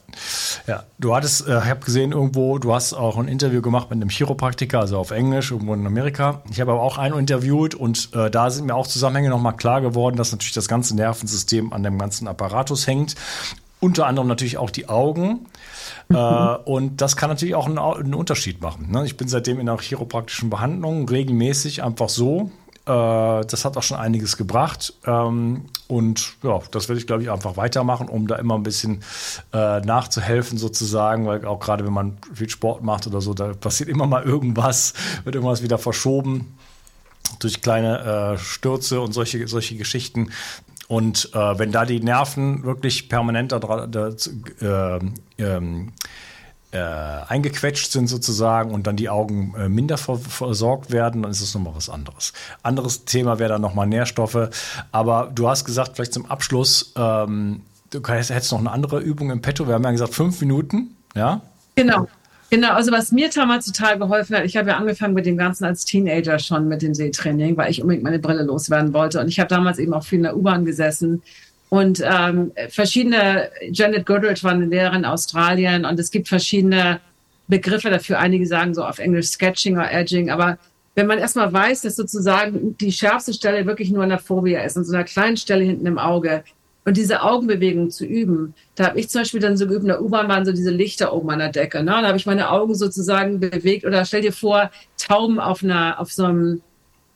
[0.66, 3.96] Ja, du hattest, äh, ich habe gesehen irgendwo, du hast auch ein Interview gemacht mit
[3.96, 6.42] einem Chiropraktiker, also auf Englisch, irgendwo in Amerika.
[6.50, 9.80] Ich habe aber auch einen interviewt und äh, da sind mir auch Zusammenhänge nochmal klar
[9.80, 13.14] geworden, dass natürlich das ganze Nervensystem an dem ganzen Apparatus hängt.
[13.80, 15.46] Unter anderem natürlich auch die Augen.
[16.08, 16.16] Mhm.
[16.16, 18.90] Äh, und das kann natürlich auch einen, einen Unterschied machen.
[18.90, 19.06] Ne?
[19.06, 22.50] Ich bin seitdem in einer chiropraktischen Behandlung regelmäßig einfach so,
[22.84, 24.94] das hat auch schon einiges gebracht.
[25.06, 29.04] Ähm, und ja, das werde ich, glaube ich, einfach weitermachen, um da immer ein bisschen
[29.52, 33.88] äh, nachzuhelfen, sozusagen, weil auch gerade wenn man viel Sport macht oder so, da passiert
[33.88, 36.56] immer mal irgendwas, wird irgendwas wieder verschoben
[37.38, 40.30] durch kleine äh, Stürze und solche, solche Geschichten.
[40.88, 44.08] Und äh, wenn da die Nerven wirklich permanent da, da,
[44.60, 45.00] äh,
[45.38, 45.92] ähm,
[46.72, 51.54] äh, eingequetscht sind sozusagen und dann die Augen äh, minder versorgt werden, dann ist es
[51.54, 52.32] nochmal was anderes.
[52.62, 54.48] Anderes Thema wäre dann nochmal Nährstoffe.
[54.90, 59.42] Aber du hast gesagt, vielleicht zum Abschluss, ähm, du hättest noch eine andere Übung im
[59.42, 59.68] Petto.
[59.68, 61.42] Wir haben ja gesagt, fünf Minuten, ja?
[61.74, 62.08] Genau.
[62.48, 65.64] Genau, also was mir damals total geholfen hat, ich habe ja angefangen mit dem Ganzen
[65.64, 69.20] als Teenager schon mit dem Sehtraining, weil ich unbedingt meine Brille loswerden wollte.
[69.20, 71.22] Und ich habe damals eben auch viel in der U-Bahn gesessen
[71.72, 77.00] und ähm, verschiedene, Janet Goodrich war eine Lehrerin in Australien und es gibt verschiedene
[77.48, 78.18] Begriffe dafür.
[78.18, 80.58] Einige sagen so auf Englisch Sketching oder Edging, aber
[80.94, 84.76] wenn man erstmal weiß, dass sozusagen die schärfste Stelle wirklich nur an der Phobia ist,
[84.76, 86.44] an so einer kleinen Stelle hinten im Auge,
[86.84, 90.02] und diese Augenbewegung zu üben, da habe ich zum Beispiel dann so geübt, in der
[90.02, 91.78] U-Bahn waren so diese Lichter oben an der Decke.
[91.78, 91.92] Ne?
[91.92, 93.86] Da habe ich meine Augen sozusagen bewegt.
[93.86, 96.60] Oder stell dir vor, Tauben auf einer, auf so einem,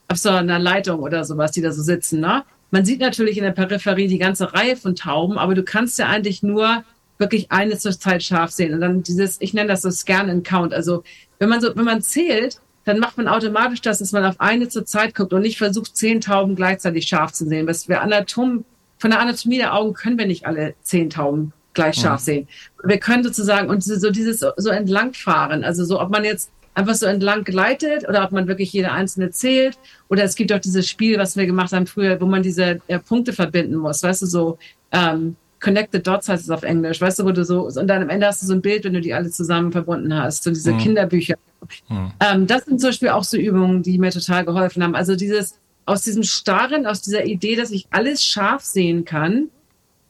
[0.08, 2.20] auf so einer Leitung oder sowas, die da so sitzen.
[2.20, 2.44] Ne?
[2.70, 6.06] Man sieht natürlich in der Peripherie die ganze Reihe von Tauben, aber du kannst ja
[6.08, 6.84] eigentlich nur
[7.18, 8.74] wirklich eine zur Zeit scharf sehen.
[8.74, 10.74] Und dann dieses, ich nenne das so Scan and Count.
[10.74, 11.02] Also
[11.38, 14.68] wenn man so, wenn man zählt, dann macht man automatisch das, dass man auf eine
[14.68, 17.66] zur Zeit guckt und nicht versucht, zehn Tauben gleichzeitig scharf zu sehen.
[17.66, 18.64] Was wir Anatom,
[18.98, 22.24] von der Anatomie der Augen können wir nicht alle zehn Tauben gleich scharf ja.
[22.24, 22.48] sehen.
[22.84, 25.64] Wir können sozusagen und so dieses so entlangfahren.
[25.64, 29.30] Also so, ob man jetzt einfach so entlang gleitet oder ob man wirklich jede einzelne
[29.30, 29.78] zählt.
[30.08, 32.98] Oder es gibt auch dieses Spiel, was wir gemacht haben früher, wo man diese äh,
[32.98, 34.02] Punkte verbinden muss.
[34.02, 34.58] Weißt du, so
[34.92, 37.00] ähm, Connected Dots heißt es auf Englisch.
[37.00, 38.92] Weißt du, wo du so, und dann am Ende hast du so ein Bild, wenn
[38.92, 40.44] du die alle zusammen verbunden hast.
[40.44, 40.78] So diese mhm.
[40.78, 41.36] Kinderbücher.
[41.88, 42.12] Mhm.
[42.20, 44.94] Ähm, das sind zum Beispiel auch so Übungen, die mir total geholfen haben.
[44.94, 49.48] Also dieses, aus diesem Starren, aus dieser Idee, dass ich alles scharf sehen kann,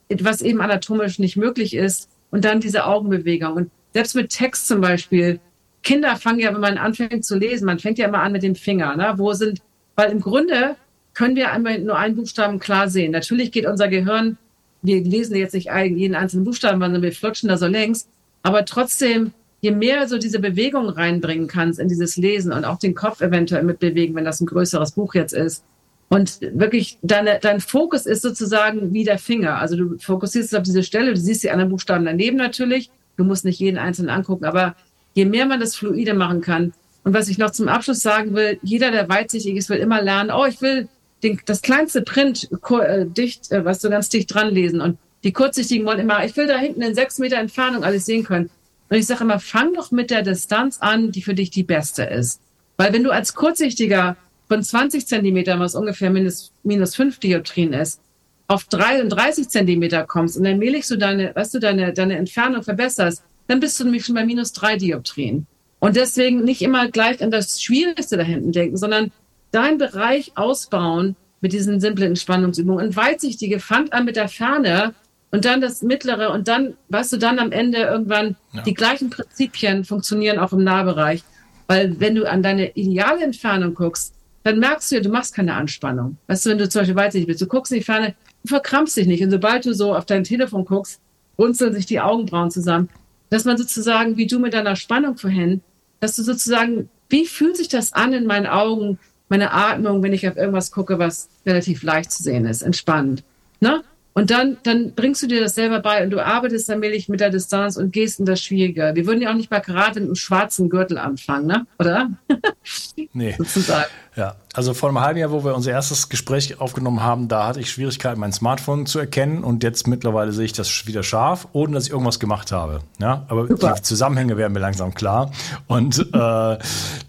[0.09, 3.53] was eben anatomisch nicht möglich ist, und dann diese Augenbewegung.
[3.53, 5.39] Und selbst mit Text zum Beispiel,
[5.87, 8.55] Kinder fangen ja, wenn man anfängt zu lesen, man fängt ja immer an mit dem
[8.55, 9.13] Finger, ne?
[9.15, 9.61] Wo sind,
[9.95, 10.75] weil im Grunde
[11.13, 13.13] können wir einmal nur einen Buchstaben klar sehen.
[13.13, 14.37] Natürlich geht unser Gehirn,
[14.81, 18.09] wir lesen jetzt nicht jeden einzelnen Buchstaben, sondern wir flutschen da so längs.
[18.43, 22.93] Aber trotzdem, je mehr so diese Bewegung reinbringen kannst in dieses Lesen und auch den
[22.93, 25.63] Kopf eventuell mitbewegen, wenn das ein größeres Buch jetzt ist.
[26.09, 29.59] Und wirklich, deine, dein Fokus ist sozusagen wie der Finger.
[29.59, 32.91] Also du fokussierst auf diese Stelle, du siehst die anderen Buchstaben daneben natürlich.
[33.15, 34.75] Du musst nicht jeden einzelnen angucken, aber
[35.17, 36.73] je mehr man das fluide machen kann.
[37.03, 40.29] Und was ich noch zum Abschluss sagen will, jeder, der weitsichtig ist, will immer lernen,
[40.29, 40.87] oh, ich will
[41.23, 44.79] den, das kleinste Print äh, dicht, äh, was so ganz dicht dran lesen.
[44.79, 48.25] Und die Kurzsichtigen wollen immer, ich will da hinten in sechs Meter Entfernung alles sehen
[48.25, 48.51] können.
[48.89, 52.03] Und ich sage immer, fang doch mit der Distanz an, die für dich die beste
[52.03, 52.39] ist.
[52.77, 58.01] Weil wenn du als Kurzsichtiger von 20 Zentimetern, was ungefähr minus, minus 5 Dioptrien ist,
[58.47, 63.59] auf 33 Zentimeter kommst und allmählich so deine, weißt du, deine, deine Entfernung verbesserst, dann
[63.59, 65.47] bist du nämlich schon bei minus drei Dioptrien.
[65.79, 69.11] Und deswegen nicht immer gleich an das Schwierigste da hinten denken, sondern
[69.51, 74.93] deinen Bereich ausbauen mit diesen simplen Entspannungsübungen und weitsichtige Pfand an mit der Ferne
[75.31, 78.61] und dann das mittlere und dann, weißt du, dann am Ende irgendwann ja.
[78.63, 81.23] die gleichen Prinzipien funktionieren auch im Nahbereich.
[81.67, 85.53] Weil wenn du an deine ideale Entfernung guckst, dann merkst du ja, du machst keine
[85.55, 86.17] Anspannung.
[86.27, 88.95] Weißt du, wenn du zum Beispiel weitsichtig bist, du guckst in die Ferne, du verkrampfst
[88.95, 89.21] dich nicht.
[89.21, 91.01] Und sobald du so auf dein Telefon guckst,
[91.37, 92.89] runzeln sich die Augenbrauen zusammen.
[93.29, 95.61] Dass man sozusagen, wie du mit deiner Spannung vorhin,
[95.99, 100.27] dass du sozusagen, wie fühlt sich das an in meinen Augen, meine Atmung, wenn ich
[100.27, 103.23] auf irgendwas gucke, was relativ leicht zu sehen ist, entspannt.
[103.59, 103.83] Ne?
[104.13, 107.19] Und dann, dann bringst du dir das selber bei und du arbeitest dann allmählich mit
[107.19, 108.91] der Distanz und gehst in das Schwierige.
[108.95, 111.67] Wir würden ja auch nicht mal gerade mit einem schwarzen Gürtel anfangen, ne?
[111.77, 112.09] oder?
[113.13, 113.35] Nee.
[113.37, 113.89] Sozusagen.
[114.17, 117.59] Ja, also vor einem halben Jahr, wo wir unser erstes Gespräch aufgenommen haben, da hatte
[117.59, 121.75] ich Schwierigkeiten, mein Smartphone zu erkennen und jetzt mittlerweile sehe ich das wieder scharf, ohne
[121.75, 122.79] dass ich irgendwas gemacht habe.
[122.97, 123.75] Ja, aber Super.
[123.77, 125.29] die Zusammenhänge werden mir langsam klar
[125.67, 126.57] und äh,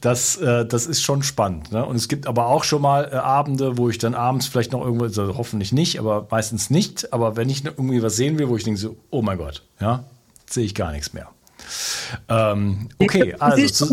[0.02, 1.72] das, äh, das ist schon spannend.
[1.72, 1.82] Ne?
[1.82, 4.84] Und es gibt aber auch schon mal äh, Abende, wo ich dann abends vielleicht noch
[4.84, 8.56] irgendwo, also hoffentlich nicht, aber meistens nicht, aber wenn ich irgendwie was sehen will, wo
[8.56, 10.04] ich denke so, oh mein Gott, ja,
[10.44, 11.28] sehe ich gar nichts mehr.
[12.28, 13.84] Ähm, okay, also.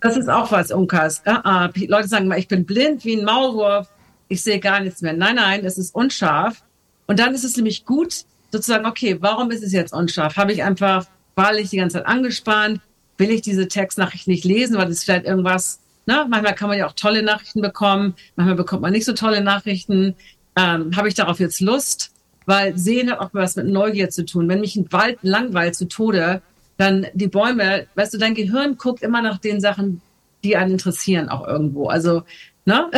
[0.00, 1.22] Das ist auch was, Unkas.
[1.26, 1.88] Uh -uh.
[1.88, 3.88] Leute sagen mal, ich bin blind wie ein Maulwurf,
[4.28, 5.12] ich sehe gar nichts mehr.
[5.12, 6.62] Nein, nein, es ist unscharf.
[7.06, 10.36] Und dann ist es nämlich gut, sozusagen, okay, warum ist es jetzt unscharf?
[10.36, 12.80] Habe ich einfach, war ich die ganze Zeit angespannt?
[13.18, 16.26] Will ich diese Textnachricht nicht lesen, weil das vielleicht irgendwas, ne?
[16.28, 20.14] Manchmal kann man ja auch tolle Nachrichten bekommen, manchmal bekommt man nicht so tolle Nachrichten.
[20.56, 22.10] Ähm, Habe ich darauf jetzt Lust?
[22.46, 24.48] Weil Sehen hat auch was mit Neugier zu tun.
[24.48, 26.42] Wenn mich ein Wald langweilt zu Tode,
[26.76, 30.00] dann die Bäume, weißt du, dein Gehirn guckt immer nach den Sachen,
[30.42, 31.88] die einen interessieren auch irgendwo.
[31.88, 32.22] Also,
[32.64, 32.90] ne?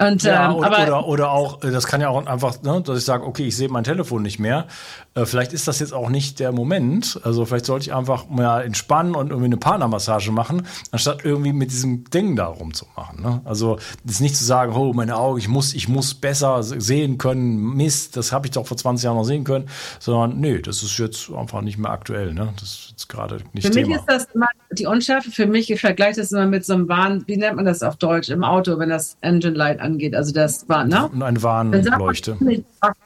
[0.00, 2.80] Und, ja, ähm, oder, aber, oder, oder auch, äh, das kann ja auch einfach, ne,
[2.82, 4.68] dass ich sage, okay, ich sehe mein Telefon nicht mehr.
[5.14, 7.20] Äh, vielleicht ist das jetzt auch nicht der Moment.
[7.24, 11.72] Also vielleicht sollte ich einfach mal entspannen und irgendwie eine Partnermassage machen, anstatt irgendwie mit
[11.72, 13.20] diesem Ding da rumzumachen.
[13.20, 13.40] Ne?
[13.44, 17.74] Also ist nicht zu sagen, oh, meine Augen, ich muss, ich muss besser sehen können,
[17.74, 20.96] Mist, das habe ich doch vor 20 Jahren noch sehen können, sondern nee, das ist
[20.98, 22.34] jetzt einfach nicht mehr aktuell.
[22.34, 22.52] Ne?
[22.60, 23.88] Das ist jetzt gerade nicht Für Thema.
[23.88, 26.88] mich ist das immer die Unschärfe, für mich, ich vergleiche das immer mit so einem
[26.88, 30.14] Warn, wie nennt man das auf Deutsch, im Auto, wenn das Engine Light angeht.
[30.14, 31.10] Also das war, ne?
[31.20, 32.36] Eine Warnleuchte.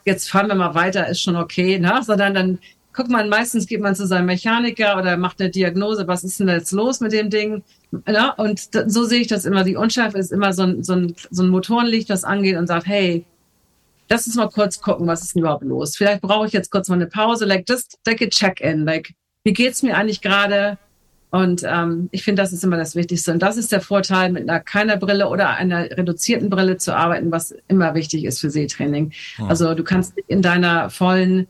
[0.04, 2.00] Jetzt fahren wir mal weiter, ist schon okay, ne?
[2.02, 2.58] Sondern dann
[2.92, 6.48] guckt man, meistens geht man zu seinem Mechaniker oder macht eine Diagnose, was ist denn
[6.48, 7.62] jetzt los mit dem Ding?
[8.06, 9.64] Ja, und so sehe ich das immer.
[9.64, 12.86] Die Unschärfe ist immer so ein, so ein, so ein Motorenlicht, das angeht und sagt,
[12.86, 13.24] hey,
[14.08, 15.96] lass uns mal kurz gucken, was ist denn überhaupt los?
[15.96, 19.14] Vielleicht brauche ich jetzt kurz mal eine Pause, like just like a check-in, like
[19.44, 20.78] wie geht's mir eigentlich gerade?
[21.32, 23.32] Und ähm, ich finde, das ist immer das Wichtigste.
[23.32, 27.32] Und das ist der Vorteil, mit einer keiner Brille oder einer reduzierten Brille zu arbeiten,
[27.32, 29.12] was immer wichtig ist für Sehtraining.
[29.38, 29.46] Ja.
[29.46, 31.48] Also du kannst in deiner vollen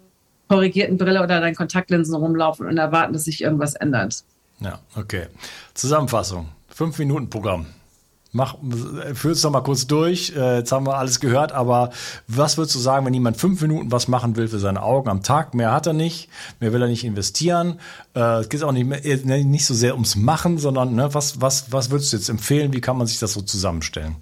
[0.49, 4.23] korrigierten Brille oder deinen Kontaktlinsen rumlaufen und erwarten, dass sich irgendwas ändert.
[4.61, 5.27] Ja, okay.
[5.75, 6.49] Zusammenfassung.
[6.69, 7.67] Fünf Minuten Programm.
[8.35, 8.57] Mach,
[9.13, 10.35] führ es doch mal kurz durch.
[10.35, 11.91] Äh, jetzt haben wir alles gehört, aber
[12.27, 15.23] was würdest du sagen, wenn jemand fünf Minuten was machen will für seine Augen am
[15.23, 15.53] Tag?
[15.53, 17.79] Mehr hat er nicht, mehr will er nicht investieren.
[18.17, 21.43] Äh, es geht auch nicht, mehr, äh, nicht so sehr ums Machen, sondern ne, was,
[21.43, 22.73] was, was würdest du jetzt empfehlen?
[22.73, 24.17] Wie kann man sich das so zusammenstellen?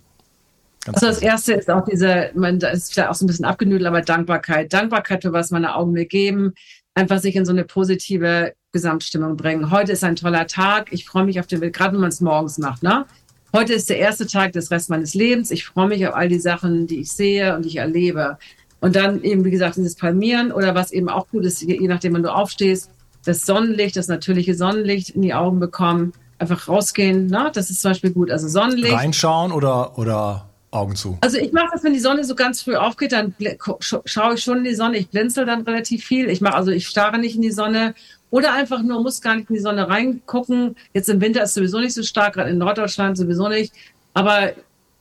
[0.84, 3.44] Ganz also das erste ist auch diese, man, das ist vielleicht auch so ein bisschen
[3.44, 4.72] abgenüdelt, aber Dankbarkeit.
[4.72, 6.54] Dankbarkeit für was meine Augen mir geben.
[6.94, 9.70] Einfach sich in so eine positive Gesamtstimmung bringen.
[9.70, 10.92] Heute ist ein toller Tag.
[10.92, 13.06] Ich freue mich auf den Bild, gerade wenn man es morgens macht, ne?
[13.52, 15.50] Heute ist der erste Tag des Rest meines Lebens.
[15.50, 18.38] Ich freue mich auf all die Sachen, die ich sehe und die ich erlebe.
[18.80, 22.14] Und dann eben, wie gesagt, dieses Palmieren oder was eben auch gut ist, je nachdem,
[22.14, 22.90] wann du aufstehst,
[23.24, 27.50] das Sonnenlicht, das natürliche Sonnenlicht in die Augen bekommen, einfach rausgehen, ne?
[27.52, 28.30] das ist zum Beispiel gut.
[28.30, 28.94] Also Sonnenlicht.
[28.94, 31.18] Reinschauen oder, oder Augen zu?
[31.20, 33.34] Also ich mache das, wenn die Sonne so ganz früh aufgeht, dann
[33.80, 34.96] schaue ich schon in die Sonne.
[34.96, 36.30] Ich blinzel dann relativ viel.
[36.30, 37.94] Ich mache also, ich starre nicht in die Sonne
[38.30, 40.76] oder einfach nur, muss gar nicht in die Sonne reingucken.
[40.94, 43.72] Jetzt im Winter ist sowieso nicht so stark, gerade in Norddeutschland sowieso nicht.
[44.14, 44.52] Aber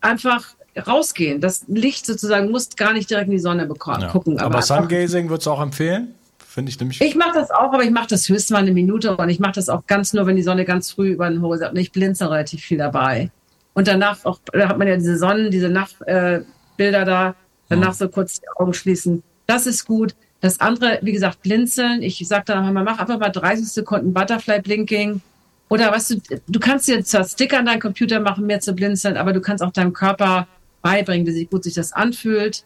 [0.01, 0.55] einfach
[0.87, 1.41] rausgehen.
[1.41, 4.07] Das Licht sozusagen muss gar nicht direkt in die Sonne bekommen, ja.
[4.09, 4.39] gucken.
[4.39, 6.15] Aber, aber Sungazing würdest du auch empfehlen?
[6.37, 6.99] Finde ich nämlich.
[7.01, 9.53] Ich mache das auch, aber ich mache das höchstens mal eine Minute und ich mache
[9.53, 11.71] das auch ganz nur, wenn die Sonne ganz früh über den Horizont.
[11.71, 13.31] Und ich blinze relativ viel dabei.
[13.73, 16.45] Und danach auch, da hat man ja diese Sonnen, diese Nachtbilder
[17.01, 17.35] äh, da,
[17.69, 17.93] danach ja.
[17.93, 19.23] so kurz die Augen schließen.
[19.45, 20.15] Das ist gut.
[20.42, 22.02] Das andere, wie gesagt, blinzeln.
[22.02, 25.21] Ich sage dann mal, mach einfach mal 30 Sekunden Butterfly Blinking.
[25.69, 29.17] Oder was du, du kannst dir zwar Sticker an deinen Computer machen, mehr zu blinzeln,
[29.17, 30.48] aber du kannst auch deinem Körper
[30.81, 32.63] beibringen, wie gut sich das anfühlt.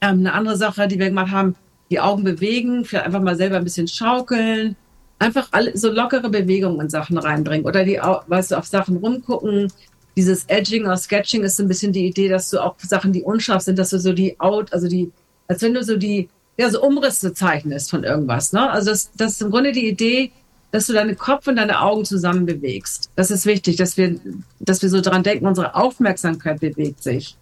[0.00, 1.56] Ähm, eine andere Sache, die wir gemacht haben,
[1.90, 4.76] die Augen bewegen, vielleicht einfach mal selber ein bisschen schaukeln,
[5.18, 9.72] einfach alle, so lockere Bewegungen in Sachen reinbringen oder die, weißt du, auf Sachen rumgucken.
[10.16, 13.22] Dieses Edging oder Sketching ist so ein bisschen die Idee, dass du auch Sachen, die
[13.22, 15.12] unscharf sind, dass du so die Out, also die,
[15.46, 18.52] als wenn du so die ja, so Umrisse zeichnest von irgendwas.
[18.52, 18.70] Ne?
[18.70, 20.32] Also das, das ist im Grunde die Idee,
[20.70, 23.10] dass du deine Kopf und deine Augen zusammen bewegst.
[23.16, 24.18] Das ist wichtig, dass wir,
[24.60, 27.36] dass wir so dran denken, unsere Aufmerksamkeit bewegt sich.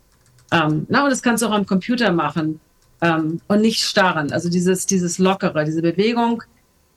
[0.52, 2.60] Ähm, na, und das kannst du auch am Computer machen
[3.00, 4.32] ähm, und nicht starren.
[4.32, 6.42] Also dieses, dieses Lockere, diese Bewegung.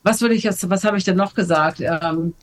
[0.03, 1.79] Was würde ich jetzt, was habe ich denn noch gesagt?
[1.81, 2.33] Ähm,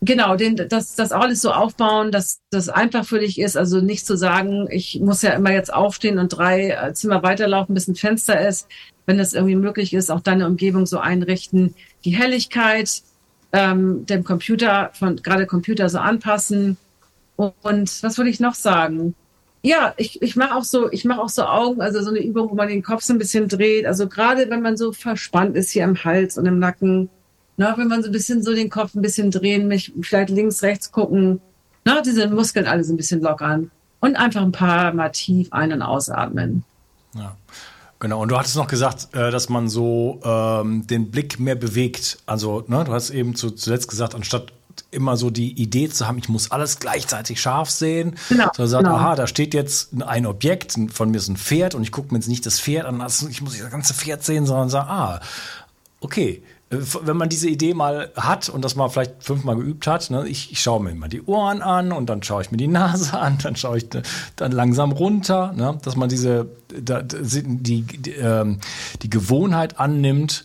[0.00, 3.56] genau, den, das, das alles so aufbauen, dass das einfach für dich ist.
[3.56, 7.74] Also nicht zu sagen, ich muss ja immer jetzt aufstehen und drei äh, Zimmer weiterlaufen,
[7.74, 8.68] bis ein Fenster ist.
[9.10, 11.74] Wenn das irgendwie möglich ist, auch deine Umgebung so einrichten.
[12.04, 13.02] Die Helligkeit
[13.50, 16.76] ähm, dem Computer, von gerade Computer so anpassen.
[17.34, 19.16] Und was würde ich noch sagen?
[19.62, 22.50] Ja, ich, ich mache auch so, ich mache auch so Augen, also so eine Übung,
[22.50, 23.84] wo man den Kopf so ein bisschen dreht.
[23.84, 27.10] Also gerade wenn man so verspannt ist hier im Hals und im Nacken,
[27.56, 30.62] na, wenn man so ein bisschen so den Kopf ein bisschen drehen, mich vielleicht links,
[30.62, 31.40] rechts gucken,
[31.84, 35.72] na, diese Muskeln alle so ein bisschen lockern und einfach ein paar Mal tief ein-
[35.72, 36.62] und ausatmen.
[37.14, 37.36] Ja.
[38.00, 42.18] Genau, und du hattest noch gesagt, äh, dass man so ähm, den Blick mehr bewegt.
[42.24, 44.52] Also, ne, du hast eben zu, zuletzt gesagt, anstatt
[44.90, 48.16] immer so die Idee zu haben, ich muss alles gleichzeitig scharf sehen.
[48.30, 48.96] Genau, so sagt, genau.
[48.96, 52.18] aha, da steht jetzt ein Objekt, von mir ist ein Pferd und ich gucke mir
[52.18, 55.20] jetzt nicht das Pferd an, also ich muss das ganze Pferd sehen, sondern sage, ah,
[56.00, 60.26] okay, wenn man diese Idee mal hat und das mal vielleicht fünfmal geübt hat, ne,
[60.28, 63.18] ich, ich schaue mir immer die Ohren an und dann schaue ich mir die Nase
[63.18, 63.88] an, dann schaue ich
[64.36, 68.58] dann langsam runter, ne, dass man diese da, die, die, ähm,
[69.02, 70.44] die Gewohnheit annimmt,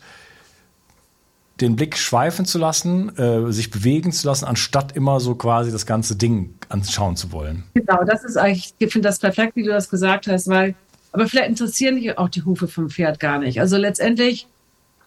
[1.61, 5.85] den Blick schweifen zu lassen, äh, sich bewegen zu lassen, anstatt immer so quasi das
[5.85, 7.63] ganze Ding anschauen zu wollen.
[7.75, 10.73] Genau, das ist eigentlich, ich finde das perfekt, wie du das gesagt hast, weil,
[11.11, 13.61] aber vielleicht interessieren dich auch die Hufe vom Pferd gar nicht.
[13.61, 14.47] Also letztendlich,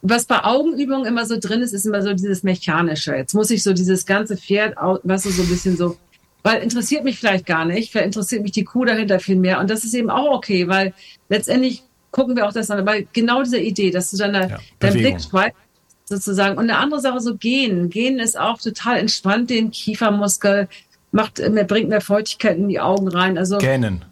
[0.03, 3.15] was bei Augenübungen immer so drin ist, ist immer so dieses Mechanische.
[3.15, 5.97] Jetzt muss ich so dieses ganze Pferd, was du, so ein bisschen so,
[6.43, 9.59] weil interessiert mich vielleicht gar nicht, vielleicht interessiert mich die Kuh dahinter viel mehr.
[9.61, 10.95] Und das ist eben auch okay, weil
[11.29, 14.59] letztendlich gucken wir auch das an, aber genau diese Idee, dass du dann da, ja,
[14.79, 15.57] deinen Blick schweifst,
[16.05, 16.57] sozusagen.
[16.57, 17.91] Und eine andere Sache, so gehen.
[17.91, 20.69] Gehen ist auch total entspannt, den Kiefermuskel,
[21.13, 23.37] macht, mehr, bringt mehr Feuchtigkeit in die Augen rein.
[23.37, 24.05] Also, Gähnen.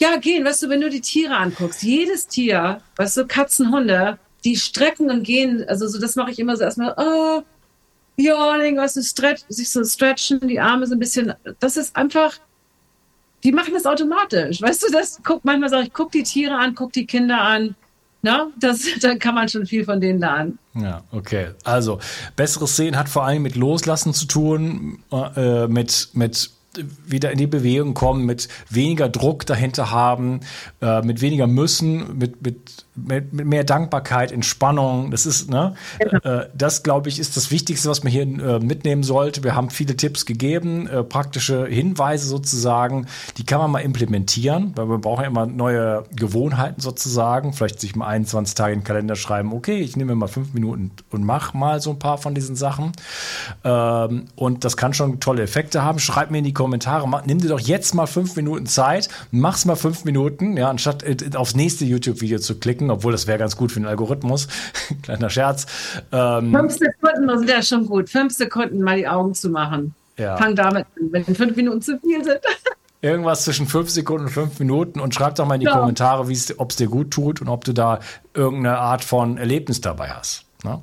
[0.00, 4.18] Ja, gehen, weißt du, wenn du die Tiere anguckst, jedes Tier, weißt du, Katzen, Hunde,
[4.44, 7.42] die strecken und gehen, also so, das mache ich immer so erstmal, oh,
[8.16, 12.34] yawning, weißt du, stretch, sich so stretchen, die Arme so ein bisschen, das ist einfach,
[13.44, 16.74] die machen das automatisch, weißt du, das, guck, manchmal sage ich, guck die Tiere an,
[16.74, 17.74] guck die Kinder an,
[18.22, 20.58] na, das, dann kann man schon viel von denen lernen.
[20.74, 21.50] Ja, okay.
[21.64, 21.98] Also,
[22.36, 26.50] besseres Sehen hat vor allem mit Loslassen zu tun, äh, mit, mit
[27.06, 30.40] wieder in die Bewegung kommen, mit weniger Druck dahinter haben,
[30.80, 35.10] äh, mit weniger müssen, mit, mit mit, mit mehr Dankbarkeit, Entspannung.
[35.10, 36.40] Das ist, ne, genau.
[36.40, 39.44] äh, das glaube ich, ist das Wichtigste, was man hier äh, mitnehmen sollte.
[39.44, 44.88] Wir haben viele Tipps gegeben, äh, praktische Hinweise sozusagen, die kann man mal implementieren, weil
[44.88, 47.52] wir brauchen ja immer neue Gewohnheiten sozusagen.
[47.52, 50.90] Vielleicht sich mal 21 Tage in den Kalender schreiben, okay, ich nehme mal fünf Minuten
[51.10, 52.92] und mach mal so ein paar von diesen Sachen.
[53.64, 55.98] Ähm, und das kann schon tolle Effekte haben.
[55.98, 59.64] Schreib mir in die Kommentare, mach, nimm dir doch jetzt mal fünf Minuten Zeit, mach's
[59.64, 63.38] mal fünf Minuten, ja, anstatt äh, aufs nächste YouTube-Video zu klicken Sekunden, obwohl das wäre
[63.38, 64.48] ganz gut für den Algorithmus.
[65.02, 65.66] Kleiner Scherz.
[66.12, 68.08] Ähm, fünf Sekunden sind ja schon gut.
[68.08, 69.94] Fünf Sekunden mal die Augen zu machen.
[70.16, 70.36] Ja.
[70.36, 72.40] Fang damit an, wenn fünf Minuten zu viel sind.
[73.00, 75.78] Irgendwas zwischen fünf Sekunden und fünf Minuten und schreib doch mal in die ja.
[75.78, 76.22] Kommentare,
[76.56, 78.00] ob es dir gut tut und ob du da
[78.34, 80.44] irgendeine Art von Erlebnis dabei hast.
[80.64, 80.80] Ne?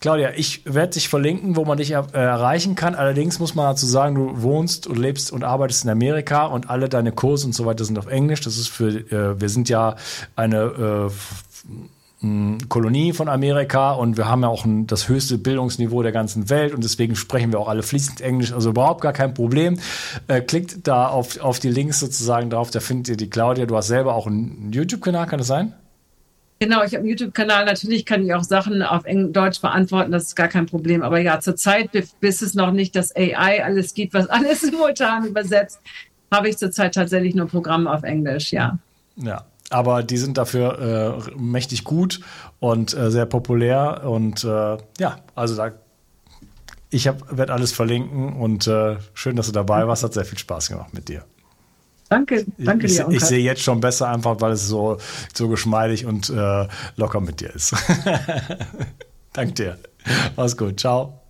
[0.00, 2.94] Claudia, ich werde dich verlinken, wo man dich er äh, erreichen kann.
[2.94, 6.88] Allerdings muss man dazu sagen, du wohnst und lebst und arbeitest in Amerika und alle
[6.88, 8.40] deine Kurse und so weiter sind auf Englisch.
[8.40, 9.96] Das ist für, äh, wir sind ja
[10.36, 11.10] eine äh,
[12.68, 16.74] Kolonie von Amerika und wir haben ja auch ein, das höchste Bildungsniveau der ganzen Welt
[16.74, 19.78] und deswegen sprechen wir auch alle fließend Englisch, also überhaupt gar kein Problem.
[20.26, 23.66] Äh, klickt da auf, auf die Links sozusagen drauf, da findet ihr die Claudia.
[23.66, 25.74] Du hast selber auch einen YouTube-Kanal, kann das sein?
[26.60, 27.64] Genau, ich habe einen YouTube-Kanal.
[27.64, 31.02] Natürlich kann ich auch Sachen auf Deutsch beantworten, das ist gar kein Problem.
[31.02, 31.90] Aber ja, zurzeit,
[32.20, 35.80] bis es noch nicht das AI alles gibt, was alles simultan übersetzt,
[36.32, 38.78] habe ich zurzeit tatsächlich nur Programme auf Englisch, ja.
[39.16, 42.20] Ja, aber die sind dafür äh, mächtig gut
[42.58, 44.02] und äh, sehr populär.
[44.04, 45.72] Und äh, ja, also da,
[46.90, 50.04] ich werde alles verlinken und äh, schön, dass du dabei warst.
[50.04, 51.24] Hat sehr viel Spaß gemacht mit dir.
[52.08, 53.06] Danke, danke ich, dir.
[53.08, 54.98] Ich, ich sehe jetzt schon besser einfach, weil es so,
[55.34, 57.74] so geschmeidig und äh, locker mit dir ist.
[59.32, 59.78] danke dir.
[60.36, 60.80] Mach's gut.
[60.80, 61.20] Ciao.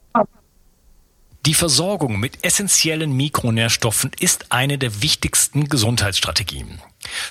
[1.47, 6.83] Die Versorgung mit essentiellen Mikronährstoffen ist eine der wichtigsten Gesundheitsstrategien.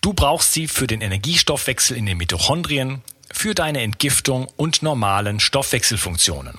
[0.01, 6.57] Du brauchst sie für den Energiestoffwechsel in den Mitochondrien, für deine Entgiftung und normalen Stoffwechselfunktionen.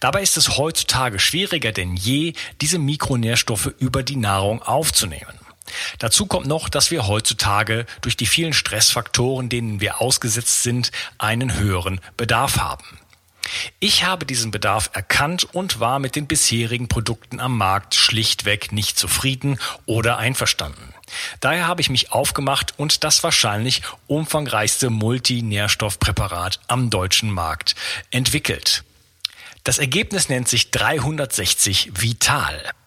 [0.00, 5.43] Dabei ist es heutzutage schwieriger denn je, diese Mikronährstoffe über die Nahrung aufzunehmen.
[5.98, 11.54] Dazu kommt noch, dass wir heutzutage durch die vielen Stressfaktoren, denen wir ausgesetzt sind, einen
[11.54, 12.84] höheren Bedarf haben.
[13.78, 18.98] Ich habe diesen Bedarf erkannt und war mit den bisherigen Produkten am Markt schlichtweg nicht
[18.98, 20.94] zufrieden oder einverstanden.
[21.40, 27.74] Daher habe ich mich aufgemacht und das wahrscheinlich umfangreichste Multinährstoffpräparat am deutschen Markt
[28.10, 28.84] entwickelt.
[29.62, 32.62] Das Ergebnis nennt sich 360 Vital.